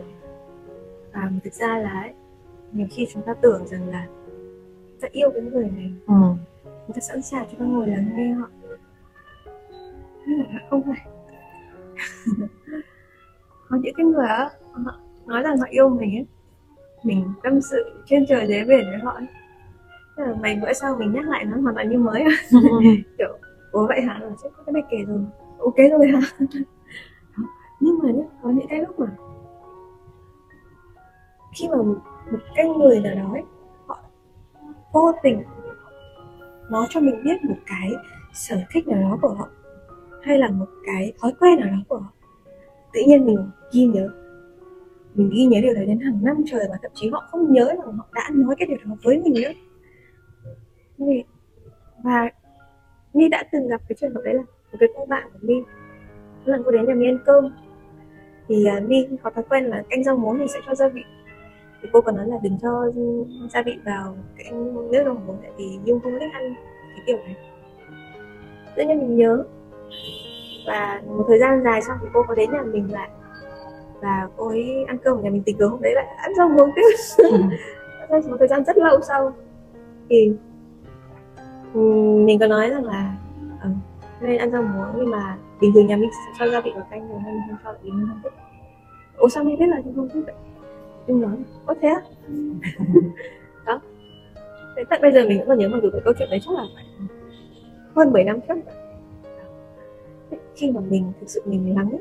Và 1.12 1.30
thực 1.44 1.52
ra 1.52 1.78
là 1.78 2.00
ấy, 2.00 2.12
nhiều 2.72 2.86
khi 2.90 3.06
chúng 3.12 3.22
ta 3.22 3.34
tưởng 3.34 3.66
rằng 3.66 3.88
là 3.88 4.06
ta 5.00 5.08
yêu 5.12 5.30
cái 5.34 5.42
người 5.42 5.70
này. 5.76 5.92
Ừ. 6.06 6.14
chúng 6.86 6.94
ta 6.96 7.00
sẵn 7.00 7.22
sàng 7.22 7.46
chúng 7.50 7.60
ta 7.60 7.66
ngồi 7.66 7.86
lắng 7.86 8.10
nghe 8.16 8.32
họ. 8.32 8.48
Nhưng 10.26 10.38
mà 10.38 10.60
không 10.70 10.82
phải. 10.82 11.06
Có 13.68 13.78
những 13.82 13.94
cái 13.96 14.06
người 14.06 14.26
á 14.26 14.50
họ 14.72 14.94
nói 15.26 15.42
rằng 15.42 15.58
họ 15.58 15.66
yêu 15.70 15.88
mình 15.88 16.16
ấy. 16.16 16.26
Mình 17.02 17.24
tâm 17.42 17.60
sự 17.60 18.02
trên 18.06 18.26
trời 18.28 18.46
dưới 18.48 18.64
biển 18.64 18.84
với 18.90 18.98
họ 18.98 19.10
ấy. 19.10 19.26
Thế 20.16 20.24
là 20.26 20.34
mày 20.42 20.58
bữa 20.62 20.72
sau 20.72 20.96
mình 20.98 21.12
nhắc 21.12 21.28
lại 21.28 21.44
nó 21.44 21.56
hoàn 21.60 21.74
toàn 21.74 21.88
như 21.88 21.98
mới 21.98 22.24
kiểu 23.18 23.38
ủa 23.72 23.86
vậy 23.86 24.00
hả? 24.02 24.18
Là 24.22 24.30
chắc 24.42 24.52
có 24.56 24.62
cái 24.62 24.72
này 24.72 24.82
kể 24.90 24.98
rồi. 25.08 25.18
Ok 25.58 25.76
rồi 25.76 26.06
hả 26.06 26.20
nhưng 27.80 27.98
mà 28.02 28.10
nhá 28.10 28.24
có 28.42 28.50
những 28.50 28.66
cái 28.68 28.78
lúc 28.78 29.00
mà 29.00 29.06
khi 31.58 31.68
mà 31.68 31.76
một, 31.76 31.98
một 32.32 32.38
cái 32.54 32.68
người 32.68 33.00
nào 33.00 33.14
đó 33.14 33.32
ấy, 33.32 33.42
họ 33.86 33.98
vô 34.92 35.12
tình 35.22 35.42
nói 36.70 36.86
cho 36.90 37.00
mình 37.00 37.22
biết 37.24 37.44
một 37.44 37.56
cái 37.66 37.92
sở 38.32 38.56
thích 38.70 38.88
nào 38.88 39.00
đó 39.00 39.18
của 39.22 39.28
họ 39.28 39.48
hay 40.22 40.38
là 40.38 40.50
một 40.50 40.68
cái 40.86 41.12
thói 41.20 41.32
quen 41.40 41.60
nào 41.60 41.68
đó 41.70 41.78
của 41.88 41.98
họ 41.98 42.12
tự 42.92 43.00
nhiên 43.06 43.26
mình 43.26 43.50
ghi 43.72 43.86
nhớ. 43.86 44.08
Mình 45.14 45.30
ghi 45.34 45.44
nhớ 45.44 45.60
điều 45.62 45.74
đấy 45.74 45.86
đến 45.86 46.00
hàng 46.00 46.18
năm 46.22 46.36
trời 46.46 46.66
và 46.70 46.78
thậm 46.82 46.90
chí 46.94 47.10
họ 47.10 47.28
không 47.30 47.52
nhớ 47.52 47.64
là 47.64 47.84
họ 47.84 48.06
đã 48.14 48.30
nói 48.32 48.54
cái 48.58 48.66
điều 48.66 48.78
đó 48.84 48.96
với 49.02 49.22
mình 49.24 49.34
nữa. 49.42 49.52
Và 52.04 52.30
mi 53.14 53.28
đã 53.28 53.44
từng 53.52 53.68
gặp 53.68 53.80
cái 53.88 53.96
trường 54.00 54.14
hợp 54.14 54.20
đấy 54.24 54.34
là 54.34 54.42
một 54.42 54.78
cái 54.80 54.88
cô 54.96 55.06
bạn 55.06 55.30
của 55.32 55.38
mi 55.42 55.54
lần 56.44 56.62
cô 56.64 56.70
đến 56.70 56.86
nhà 56.86 56.94
mi 56.94 57.06
ăn 57.06 57.18
cơm 57.24 57.44
thì 58.50 58.64
uh, 58.76 58.88
My 58.88 59.08
có 59.22 59.30
thói 59.30 59.44
quen 59.48 59.64
là 59.64 59.82
canh 59.90 60.04
rau 60.04 60.16
muống 60.16 60.38
thì 60.38 60.46
sẽ 60.48 60.60
cho 60.66 60.74
gia 60.74 60.88
vị. 60.88 61.04
Thì 61.82 61.88
cô 61.92 62.00
còn 62.00 62.16
nói 62.16 62.26
là 62.26 62.36
đừng 62.42 62.58
cho 62.62 62.92
gia 63.50 63.62
vị 63.62 63.78
vào 63.84 64.16
cái 64.36 64.52
nước 64.90 65.02
rau 65.04 65.14
muống 65.26 65.36
tại 65.42 65.50
vì 65.56 65.78
Nhung 65.84 66.00
không 66.00 66.12
thích 66.20 66.32
ăn 66.32 66.54
cái 66.90 67.04
kiểu 67.06 67.16
này. 67.16 67.36
Tự 68.76 68.82
nhiên 68.86 68.98
mình 68.98 69.16
nhớ 69.16 69.44
và 70.66 71.02
một 71.06 71.24
thời 71.28 71.38
gian 71.38 71.62
dài 71.64 71.82
sau 71.82 71.96
thì 72.02 72.08
cô 72.12 72.22
có 72.28 72.34
đến 72.34 72.52
nhà 72.52 72.62
mình 72.62 72.92
lại 72.92 73.10
và 74.00 74.28
cô 74.36 74.48
ấy 74.48 74.84
ăn 74.88 74.98
cơm 74.98 75.16
ở 75.16 75.22
nhà 75.22 75.30
mình 75.30 75.42
tình 75.46 75.56
cờ 75.56 75.66
hôm 75.66 75.82
đấy 75.82 75.94
lại 75.94 76.06
ăn 76.16 76.34
rau 76.34 76.48
muống 76.48 76.70
tiếp. 76.76 76.96
Sau 78.08 78.20
một 78.30 78.36
thời 78.38 78.48
gian 78.48 78.64
rất 78.64 78.76
lâu 78.76 79.00
sau 79.00 79.32
thì 80.08 80.32
mình 81.74 82.38
có 82.38 82.46
nói 82.46 82.70
rằng 82.70 82.84
là 82.84 83.16
ừ, 83.62 83.68
nên 84.20 84.38
ăn 84.38 84.50
rau 84.50 84.62
muống 84.62 84.86
nhưng 84.96 85.10
mà 85.10 85.36
bình 85.60 85.72
thường 85.74 85.86
nhà 85.86 85.96
mình 85.96 86.10
sẽ 86.12 86.32
cho 86.38 86.50
gia 86.50 86.60
vị 86.60 86.70
vào 86.74 86.86
canh 86.90 87.08
rồi 87.08 87.20
nên 87.24 87.34
mình 87.34 87.42
không 87.48 87.56
cho 87.64 87.78
vì 87.82 87.90
mình 87.90 88.06
không? 88.08 88.20
Thích 88.22 88.32
ủa 89.16 89.28
sao 89.28 89.44
mình 89.44 89.58
biết 89.58 89.66
là 89.66 89.80
mình 89.84 89.94
không 89.96 90.08
thích 90.08 90.22
vậy? 90.26 90.34
Mình 91.06 91.20
nói 91.20 91.36
có 91.66 91.74
thế 91.80 91.88
á? 91.88 92.02
Đó. 93.66 93.80
Thế 94.76 94.84
tận 94.90 95.02
bây 95.02 95.12
giờ 95.12 95.24
mình 95.28 95.38
vẫn 95.38 95.48
còn 95.48 95.58
nhớ 95.58 95.68
mặc 95.68 95.78
dù 95.82 95.90
cái 95.92 96.00
câu 96.04 96.14
chuyện 96.18 96.28
đấy 96.30 96.40
chắc 96.44 96.54
là 96.54 96.64
phải 96.74 96.84
hơn 97.96 98.12
10 98.12 98.24
năm 98.24 98.40
trước 98.48 98.54
khi 100.56 100.70
mà 100.70 100.80
mình 100.80 101.12
thực 101.20 101.30
sự 101.30 101.42
mình 101.44 101.74
lắng 101.74 101.98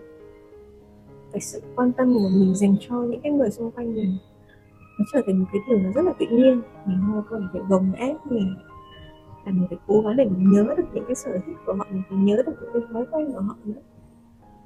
cái 1.32 1.42
sự 1.42 1.62
quan 1.76 1.92
tâm 1.92 2.14
của 2.14 2.30
mình 2.30 2.56
dành 2.56 2.76
cho 2.80 2.96
những 2.96 3.22
cái 3.22 3.32
người 3.32 3.50
xung 3.50 3.72
quanh 3.72 3.96
mình 3.96 4.18
nó 5.00 5.06
trở 5.14 5.22
thành 5.26 5.40
một 5.40 5.46
cái 5.54 5.62
điều 5.68 5.80
nó 5.80 5.92
rất 5.92 6.02
là 6.06 6.14
tự 6.20 6.26
nhiên. 6.26 6.62
Mình 6.86 6.98
không 7.08 7.24
cần 7.30 7.48
phải 7.54 7.62
gồng 7.70 7.94
ép 7.94 8.16
mình 8.26 8.56
là 9.46 9.52
mình 9.52 9.66
phải 9.70 9.78
cố 9.88 10.02
gắng 10.02 10.16
để 10.16 10.26
mình 10.26 10.52
nhớ 10.52 10.74
được 10.78 10.84
những 10.94 11.06
cái 11.06 11.16
sở 11.16 11.32
thích 11.46 11.56
của 11.66 11.74
họ 11.74 11.88
mình 11.92 12.02
phải 12.10 12.18
nhớ 12.18 12.44
được 12.46 12.54
những 12.62 12.70
cái 12.74 12.82
thói 12.94 13.06
quen 13.12 13.32
của 13.34 13.42
họ 13.42 13.56
nữa. 13.64 13.82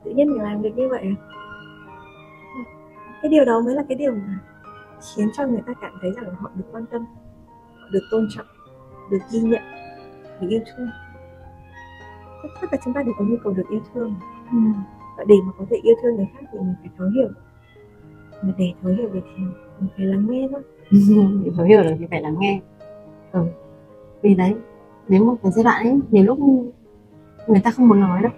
Tự 0.04 0.12
nhiên 0.12 0.30
mình 0.30 0.42
làm 0.42 0.62
được 0.62 0.72
như 0.76 0.90
vậy 0.90 1.16
cái 3.24 3.30
điều 3.30 3.46
đó 3.46 3.62
mới 3.66 3.76
là 3.76 3.84
cái 3.90 3.98
điều 3.98 4.12
mà 4.12 4.40
khiến 5.16 5.30
cho 5.38 5.48
người 5.48 5.62
ta 5.68 5.74
cảm 5.82 5.94
thấy 6.02 6.12
rằng 6.12 6.36
họ 6.36 6.52
được 6.56 6.66
quan 6.72 6.86
tâm 6.92 7.06
họ 7.80 7.88
được 7.92 8.04
tôn 8.12 8.28
trọng 8.36 8.46
được 9.12 9.20
ghi 9.32 9.40
nhận 9.40 9.62
được 10.42 10.48
yêu 10.50 10.60
thương. 10.66 10.88
Tất 12.62 12.68
cả 12.72 12.78
chúng 12.86 12.94
ta 12.94 13.04
đều 13.04 13.14
có 13.18 13.26
nhu 13.26 13.36
cầu 13.44 13.54
được 13.54 13.70
yêu 13.70 13.82
thương. 13.94 14.16
Ừ. 14.52 14.58
và 15.18 15.24
để 15.28 15.36
mà 15.46 15.52
có 15.58 15.66
thể 15.70 15.78
yêu 15.84 15.96
thương 16.04 16.16
người 16.16 16.28
khác 16.34 16.46
thì 16.52 16.60
mình 16.60 16.76
phải 16.82 16.90
thấu 16.98 17.08
hiểu. 17.16 17.30
Mà 18.44 18.54
để 18.58 18.74
thấu 18.82 18.92
hiểu 18.92 19.10
được 19.14 19.22
thì 19.24 19.44
mình 19.80 19.90
phải 19.98 20.06
lắng 20.06 20.28
nghe 20.30 20.48
thôi. 20.52 20.62
Để 21.46 21.52
thấu 21.58 21.66
hiểu 21.66 21.84
được 21.84 21.96
thì 22.00 22.06
phải 22.10 22.22
lắng 22.22 22.36
nghe. 22.40 22.62
Ừ. 23.32 23.40
vì 24.24 24.36
đấy 24.36 24.56
đến 25.08 25.26
một 25.26 25.36
cái 25.44 25.52
giai 25.52 25.64
đoạn 25.64 25.84
ấy 25.84 26.00
nhiều 26.12 26.24
lúc 26.24 26.40
người 27.48 27.62
ta 27.64 27.72
không 27.72 27.88
muốn 27.88 28.00
nói 28.00 28.22
đâu. 28.22 28.32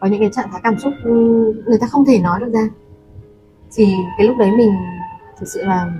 Có 0.00 0.06
những 0.06 0.20
cái 0.20 0.30
trạng 0.32 0.48
thái 0.52 0.60
cảm 0.64 0.78
xúc 0.78 0.92
ừ, 1.04 1.12
người 1.66 1.78
ta 1.80 1.86
không 1.86 2.04
thể 2.04 2.18
nói 2.18 2.40
được 2.40 2.52
ra. 2.52 2.68
Thì 3.74 3.94
cái 4.18 4.26
lúc 4.26 4.36
đấy 4.38 4.50
mình 4.56 4.72
thực 5.38 5.48
sự 5.48 5.64
là 5.64 5.92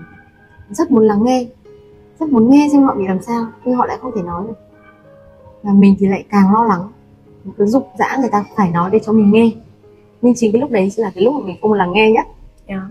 rất 0.70 0.90
muốn 0.90 1.06
lắng 1.06 1.24
nghe 1.24 1.46
rất 2.20 2.28
muốn 2.28 2.50
nghe 2.50 2.68
xem 2.72 2.82
họ 2.82 2.94
bị 2.94 3.06
làm 3.06 3.22
sao 3.22 3.46
nhưng 3.64 3.76
họ 3.76 3.86
lại 3.86 3.98
không 4.00 4.12
thể 4.16 4.22
nói 4.22 4.44
được. 4.48 4.54
Và 5.62 5.72
mình 5.72 5.96
thì 5.98 6.06
lại 6.06 6.24
càng 6.30 6.54
lo 6.54 6.64
lắng 6.64 6.88
mình 7.44 7.54
cứ 7.58 7.66
dục 7.66 7.88
dã 7.98 8.16
người 8.20 8.30
ta 8.30 8.44
phải 8.56 8.70
nói 8.70 8.90
để 8.92 8.98
cho 8.98 9.12
mình 9.12 9.32
nghe. 9.32 9.50
Nhưng 10.22 10.34
chính 10.36 10.52
cái 10.52 10.60
lúc 10.60 10.70
đấy 10.70 10.92
là 10.96 11.10
cái 11.14 11.24
lúc 11.24 11.34
mà 11.34 11.46
mình 11.46 11.56
không 11.62 11.72
lắng 11.72 11.92
nghe 11.92 12.10
nhất. 12.10 12.26
Yeah. 12.66 12.82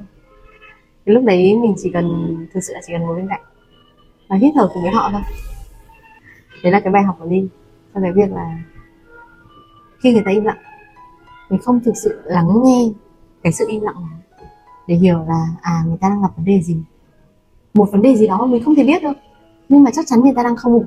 cái 1.06 1.16
lúc 1.16 1.24
đấy 1.24 1.56
mình 1.62 1.74
chỉ 1.78 1.92
cần 1.94 2.38
thực 2.54 2.60
sự 2.64 2.74
là 2.74 2.80
chỉ 2.88 2.94
cần 2.94 3.02
ngồi 3.02 3.16
bên 3.16 3.28
cạnh 3.30 3.42
và 4.30 4.36
hít 4.36 4.54
thở 4.56 4.70
cùng 4.74 4.84
với 4.84 4.92
họ 4.92 5.10
thôi 5.12 5.22
đấy 6.64 6.72
là 6.72 6.80
cái 6.80 6.94
bài 6.94 7.04
học 7.04 7.16
của 7.20 7.26
Linh. 7.26 7.48
Cho 7.94 8.02
cái 8.02 8.12
việc 8.14 8.32
là 8.32 8.60
khi 10.00 10.14
người 10.14 10.24
ta 10.26 10.32
im 10.32 10.44
lặng, 10.44 10.58
mình 11.50 11.60
không 11.62 11.80
thực 11.80 11.94
sự 12.04 12.22
lắng 12.26 12.50
nghe 12.64 12.90
cái 13.44 13.54
sự 13.54 13.66
im 13.70 13.82
lặng 13.82 13.96
này 13.96 14.20
để 14.88 14.96
hiểu 14.96 15.20
là 15.28 15.48
à 15.62 15.84
người 15.88 15.98
ta 16.02 16.10
đang 16.10 16.22
gặp 16.22 16.30
vấn 16.36 16.46
đề 16.46 16.62
gì. 16.62 16.78
Một 17.74 17.92
vấn 17.92 18.02
đề 18.02 18.16
gì 18.16 18.28
đó 18.28 18.46
mình 18.46 18.64
không 18.64 18.76
thể 18.76 18.84
biết 18.84 19.04
đâu, 19.04 19.14
nhưng 19.70 19.84
mà 19.84 19.92
chắc 19.92 20.08
chắn 20.08 20.20
người 20.20 20.34
ta 20.36 20.44
đang 20.44 20.56
không 20.56 20.74
ngủ. 20.74 20.86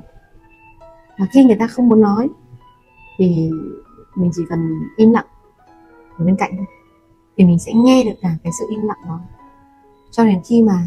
Và 1.19 1.25
khi 1.31 1.45
người 1.45 1.55
ta 1.55 1.67
không 1.67 1.89
muốn 1.89 2.01
nói 2.01 2.29
thì 3.17 3.49
mình 4.15 4.31
chỉ 4.33 4.43
cần 4.49 4.79
im 4.97 5.11
lặng 5.11 5.25
ở 6.17 6.25
bên 6.25 6.35
cạnh 6.35 6.51
thôi, 6.57 6.65
thì 7.37 7.45
mình 7.45 7.59
sẽ 7.59 7.71
nghe 7.73 8.03
được 8.03 8.15
cả 8.21 8.29
cái 8.43 8.53
sự 8.59 8.65
im 8.69 8.81
lặng 8.81 8.97
đó. 9.07 9.19
Cho 10.11 10.25
đến 10.25 10.41
khi 10.45 10.63
mà 10.63 10.85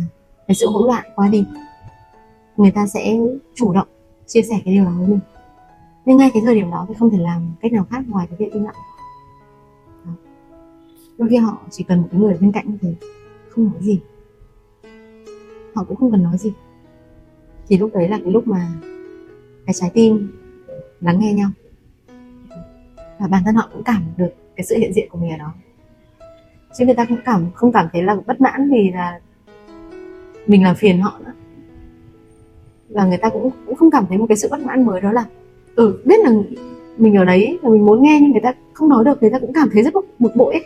cái 0.49 0.55
sự 0.55 0.66
hỗn 0.66 0.87
loạn 0.87 1.05
qua 1.14 1.29
đi, 1.29 1.44
người 2.57 2.70
ta 2.70 2.87
sẽ 2.87 3.18
chủ 3.55 3.72
động 3.72 3.88
chia 4.26 4.42
sẻ 4.42 4.60
cái 4.64 4.74
điều 4.74 4.84
đó 4.84 4.92
với 4.98 5.08
mình. 5.08 5.20
Nhưng 6.04 6.16
ngay 6.16 6.30
cái 6.34 6.42
thời 6.44 6.54
điểm 6.54 6.70
đó 6.70 6.86
thì 6.88 6.94
không 6.98 7.10
thể 7.10 7.18
làm 7.18 7.52
cách 7.60 7.72
nào 7.72 7.86
khác 7.90 8.04
ngoài 8.08 8.26
cái 8.30 8.36
việc 8.38 8.52
im 8.52 8.64
lặng. 8.64 8.74
Đôi 11.18 11.28
khi 11.28 11.36
họ 11.36 11.62
chỉ 11.70 11.84
cần 11.84 12.00
một 12.00 12.08
cái 12.10 12.20
người 12.20 12.36
bên 12.40 12.52
cạnh 12.52 12.66
như 12.66 12.78
thế, 12.80 12.94
không 13.48 13.64
nói 13.64 13.82
gì. 13.82 14.00
Họ 15.74 15.84
cũng 15.84 15.96
không 15.96 16.10
cần 16.10 16.22
nói 16.22 16.38
gì. 16.38 16.52
Thì 17.68 17.78
lúc 17.78 17.90
đấy 17.94 18.08
là 18.08 18.18
cái 18.24 18.32
lúc 18.32 18.46
mà 18.46 18.68
cái 19.66 19.74
trái 19.74 19.90
tim 19.94 20.32
lắng 21.00 21.18
nghe 21.20 21.32
nhau. 21.32 21.50
Và 23.18 23.26
bản 23.30 23.42
thân 23.44 23.54
họ 23.54 23.68
cũng 23.72 23.82
cảm 23.82 24.02
được 24.16 24.30
cái 24.56 24.66
sự 24.66 24.76
hiện 24.76 24.92
diện 24.92 25.08
của 25.10 25.18
mình 25.18 25.30
ở 25.30 25.36
đó. 25.36 25.52
Chứ 26.78 26.84
người 26.86 26.94
ta 26.94 27.04
cũng 27.04 27.18
cảm, 27.24 27.50
không 27.54 27.72
cảm 27.72 27.88
thấy 27.92 28.02
là 28.02 28.16
bất 28.26 28.40
mãn 28.40 28.70
vì 28.70 28.90
là 28.90 29.20
mình 30.46 30.64
làm 30.64 30.76
phiền 30.76 31.00
họ 31.00 31.18
nữa 31.24 31.32
và 32.96 33.04
người 33.04 33.18
ta 33.18 33.28
cũng 33.28 33.50
cũng 33.66 33.74
không 33.74 33.90
cảm 33.90 34.04
thấy 34.09 34.18
một 34.18 34.26
cái 34.28 34.37
sự 34.37 34.48
bất 34.50 34.61
mãn 34.61 34.87
mới 34.87 35.00
đó 35.00 35.12
là 35.12 35.24
ừ 35.74 36.00
biết 36.04 36.20
là 36.24 36.30
mình 36.96 37.14
ở 37.16 37.24
đấy 37.24 37.59
và 37.62 37.70
mình 37.70 37.87
muốn 37.87 38.02
nghe 38.02 38.18
nhưng 38.22 38.30
người 38.30 38.40
ta 38.40 38.54
không 38.72 38.88
nói 38.88 39.04
được 39.04 39.22
người 39.22 39.30
ta 39.30 39.38
cũng 39.38 39.52
cảm 39.52 39.68
thấy 39.72 39.82
rất 39.82 39.94
bực 40.18 40.37
bội 40.37 40.54
ấy. 40.54 40.64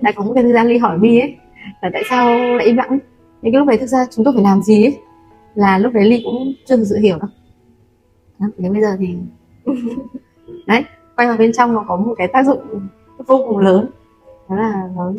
Đã 0.00 0.12
có 0.12 0.24
một 0.24 0.32
cái 0.34 0.42
thời 0.42 0.52
gian 0.52 0.66
ly 0.66 0.78
hỏi 0.78 0.98
mi 0.98 1.20
ấy 1.20 1.36
là 1.82 1.90
tại 1.92 2.02
sao 2.10 2.38
lại 2.38 2.66
im 2.66 2.76
lặng 2.76 2.88
ấy? 2.88 2.98
Những 3.42 3.52
cái 3.52 3.58
lúc 3.58 3.68
đấy 3.68 3.78
thực 3.78 3.86
ra 3.86 4.06
chúng 4.10 4.24
tôi 4.24 4.34
phải 4.34 4.42
làm 4.42 4.62
gì 4.62 4.84
ấy? 4.84 4.98
Là 5.54 5.78
lúc 5.78 5.92
đấy 5.92 6.04
ly 6.04 6.20
cũng 6.24 6.52
chưa 6.66 6.76
thực 6.76 6.84
sự 6.84 6.96
hiểu 6.96 7.18
đâu. 7.18 7.28
Đó, 8.38 8.46
đến 8.58 8.72
bây 8.72 8.82
giờ 8.82 8.96
thì 8.98 9.16
đấy 10.66 10.84
quay 11.16 11.28
vào 11.28 11.36
bên 11.36 11.52
trong 11.52 11.72
nó 11.72 11.84
có 11.88 11.96
một 11.96 12.14
cái 12.18 12.28
tác 12.28 12.46
dụng 12.46 12.58
vô 13.26 13.44
cùng 13.48 13.58
lớn. 13.58 13.88
Đó 14.48 14.56
là 14.56 14.88
nó 14.96 15.12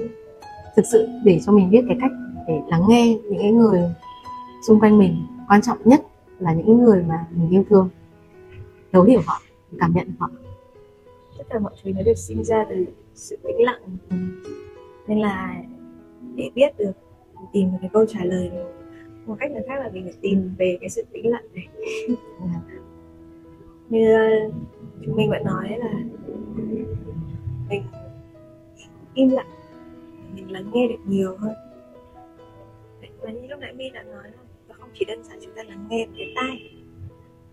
thực 0.75 0.85
sự 0.91 1.07
để 1.23 1.39
cho 1.45 1.51
mình 1.51 1.69
biết 1.69 1.81
cái 1.87 1.97
cách 2.01 2.11
để 2.47 2.53
lắng 2.67 2.81
nghe 2.89 3.17
những 3.23 3.41
cái 3.41 3.51
người 3.51 3.81
xung 4.61 4.79
quanh 4.79 4.97
mình, 4.97 5.27
quan 5.47 5.61
trọng 5.61 5.77
nhất 5.85 6.01
là 6.39 6.53
những 6.53 6.83
người 6.83 7.03
mà 7.03 7.25
mình 7.31 7.49
yêu 7.49 7.63
thương, 7.69 7.89
thấu 8.91 9.03
hiểu 9.03 9.21
họ, 9.25 9.41
cảm 9.79 9.93
nhận 9.93 10.07
họ. 10.19 10.29
Tất 11.37 11.43
cả 11.49 11.59
mọi 11.59 11.73
thứ 11.83 11.91
nó 11.95 12.01
được 12.01 12.17
sinh 12.17 12.43
ra 12.43 12.65
từ 12.69 12.85
sự 13.15 13.37
tĩnh 13.43 13.63
lặng 13.63 13.81
nên 15.07 15.19
là 15.19 15.63
để 16.35 16.49
biết 16.55 16.77
được, 16.77 16.91
tìm 17.53 17.71
được 17.71 17.77
cái 17.81 17.89
câu 17.93 18.05
trả 18.05 18.23
lời 18.23 18.51
một 19.25 19.35
cách 19.39 19.51
nào 19.51 19.63
khác 19.67 19.79
là 19.79 19.89
mình 19.93 20.03
phải 20.03 20.13
tìm 20.21 20.51
về 20.57 20.77
cái 20.81 20.89
sự 20.89 21.03
tĩnh 21.11 21.31
lặng 21.31 21.45
này. 21.53 21.67
Như 23.89 24.13
ờ, 24.13 24.51
chúng 25.05 25.15
mình 25.15 25.29
vẫn 25.29 25.43
nói 25.43 25.69
là 25.77 25.93
mình 27.69 27.83
im 29.13 29.29
lặng, 29.29 29.47
mình 30.35 30.51
lắng 30.51 30.71
nghe 30.73 30.87
được 30.87 30.99
nhiều 31.05 31.37
hơn. 31.37 31.53
Và 33.21 33.31
như 33.31 33.47
lúc 33.47 33.59
nãy 33.59 33.73
mi 33.73 33.89
đã 33.89 34.03
nói 34.03 34.23
là 34.23 34.43
chỉ 34.99 35.05
đơn 35.05 35.23
giản 35.23 35.37
chúng 35.43 35.53
ta 35.55 35.63
lắng 35.63 35.87
nghe 35.89 36.05
bằng 36.05 36.15
cái 36.17 36.33
tai 36.35 36.69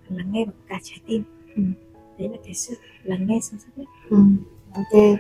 lắng 0.08 0.32
nghe 0.32 0.44
bằng 0.44 0.54
cả 0.68 0.78
trái 0.82 0.98
tim. 1.06 1.22
Ừ. 1.56 1.62
đấy 2.18 2.28
là 2.28 2.36
cái 2.44 2.54
sự 2.54 2.74
lắng 3.02 3.26
nghe 3.26 3.38
sâu 3.42 3.58
sắc 3.64 3.78
nhất. 3.78 3.86
Ừ. 4.10 4.16
ok. 4.74 5.18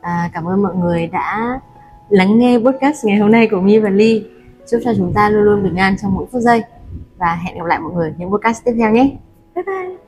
À, 0.00 0.30
cảm 0.34 0.44
ơn 0.44 0.62
mọi 0.62 0.76
người 0.76 1.06
đã 1.06 1.60
lắng 2.08 2.38
nghe 2.38 2.58
podcast 2.58 3.04
ngày 3.04 3.16
hôm 3.16 3.30
nay 3.30 3.48
của 3.50 3.60
mi 3.60 3.78
và 3.78 3.90
ly. 3.90 4.24
Chúc 4.70 4.80
cho 4.84 4.94
chúng 4.96 5.12
ta 5.14 5.30
luôn 5.30 5.42
luôn 5.42 5.62
bình 5.62 5.76
an 5.76 5.96
trong 6.02 6.14
mỗi 6.14 6.26
phút 6.32 6.42
giây. 6.42 6.62
Và 7.18 7.34
hẹn 7.34 7.58
gặp 7.58 7.64
lại 7.66 7.78
mọi 7.78 7.92
người 7.92 8.14
những 8.18 8.30
podcast 8.30 8.64
tiếp 8.64 8.72
theo 8.78 8.90
nhé. 8.90 9.16
Bye 9.54 9.64
bye 9.64 10.07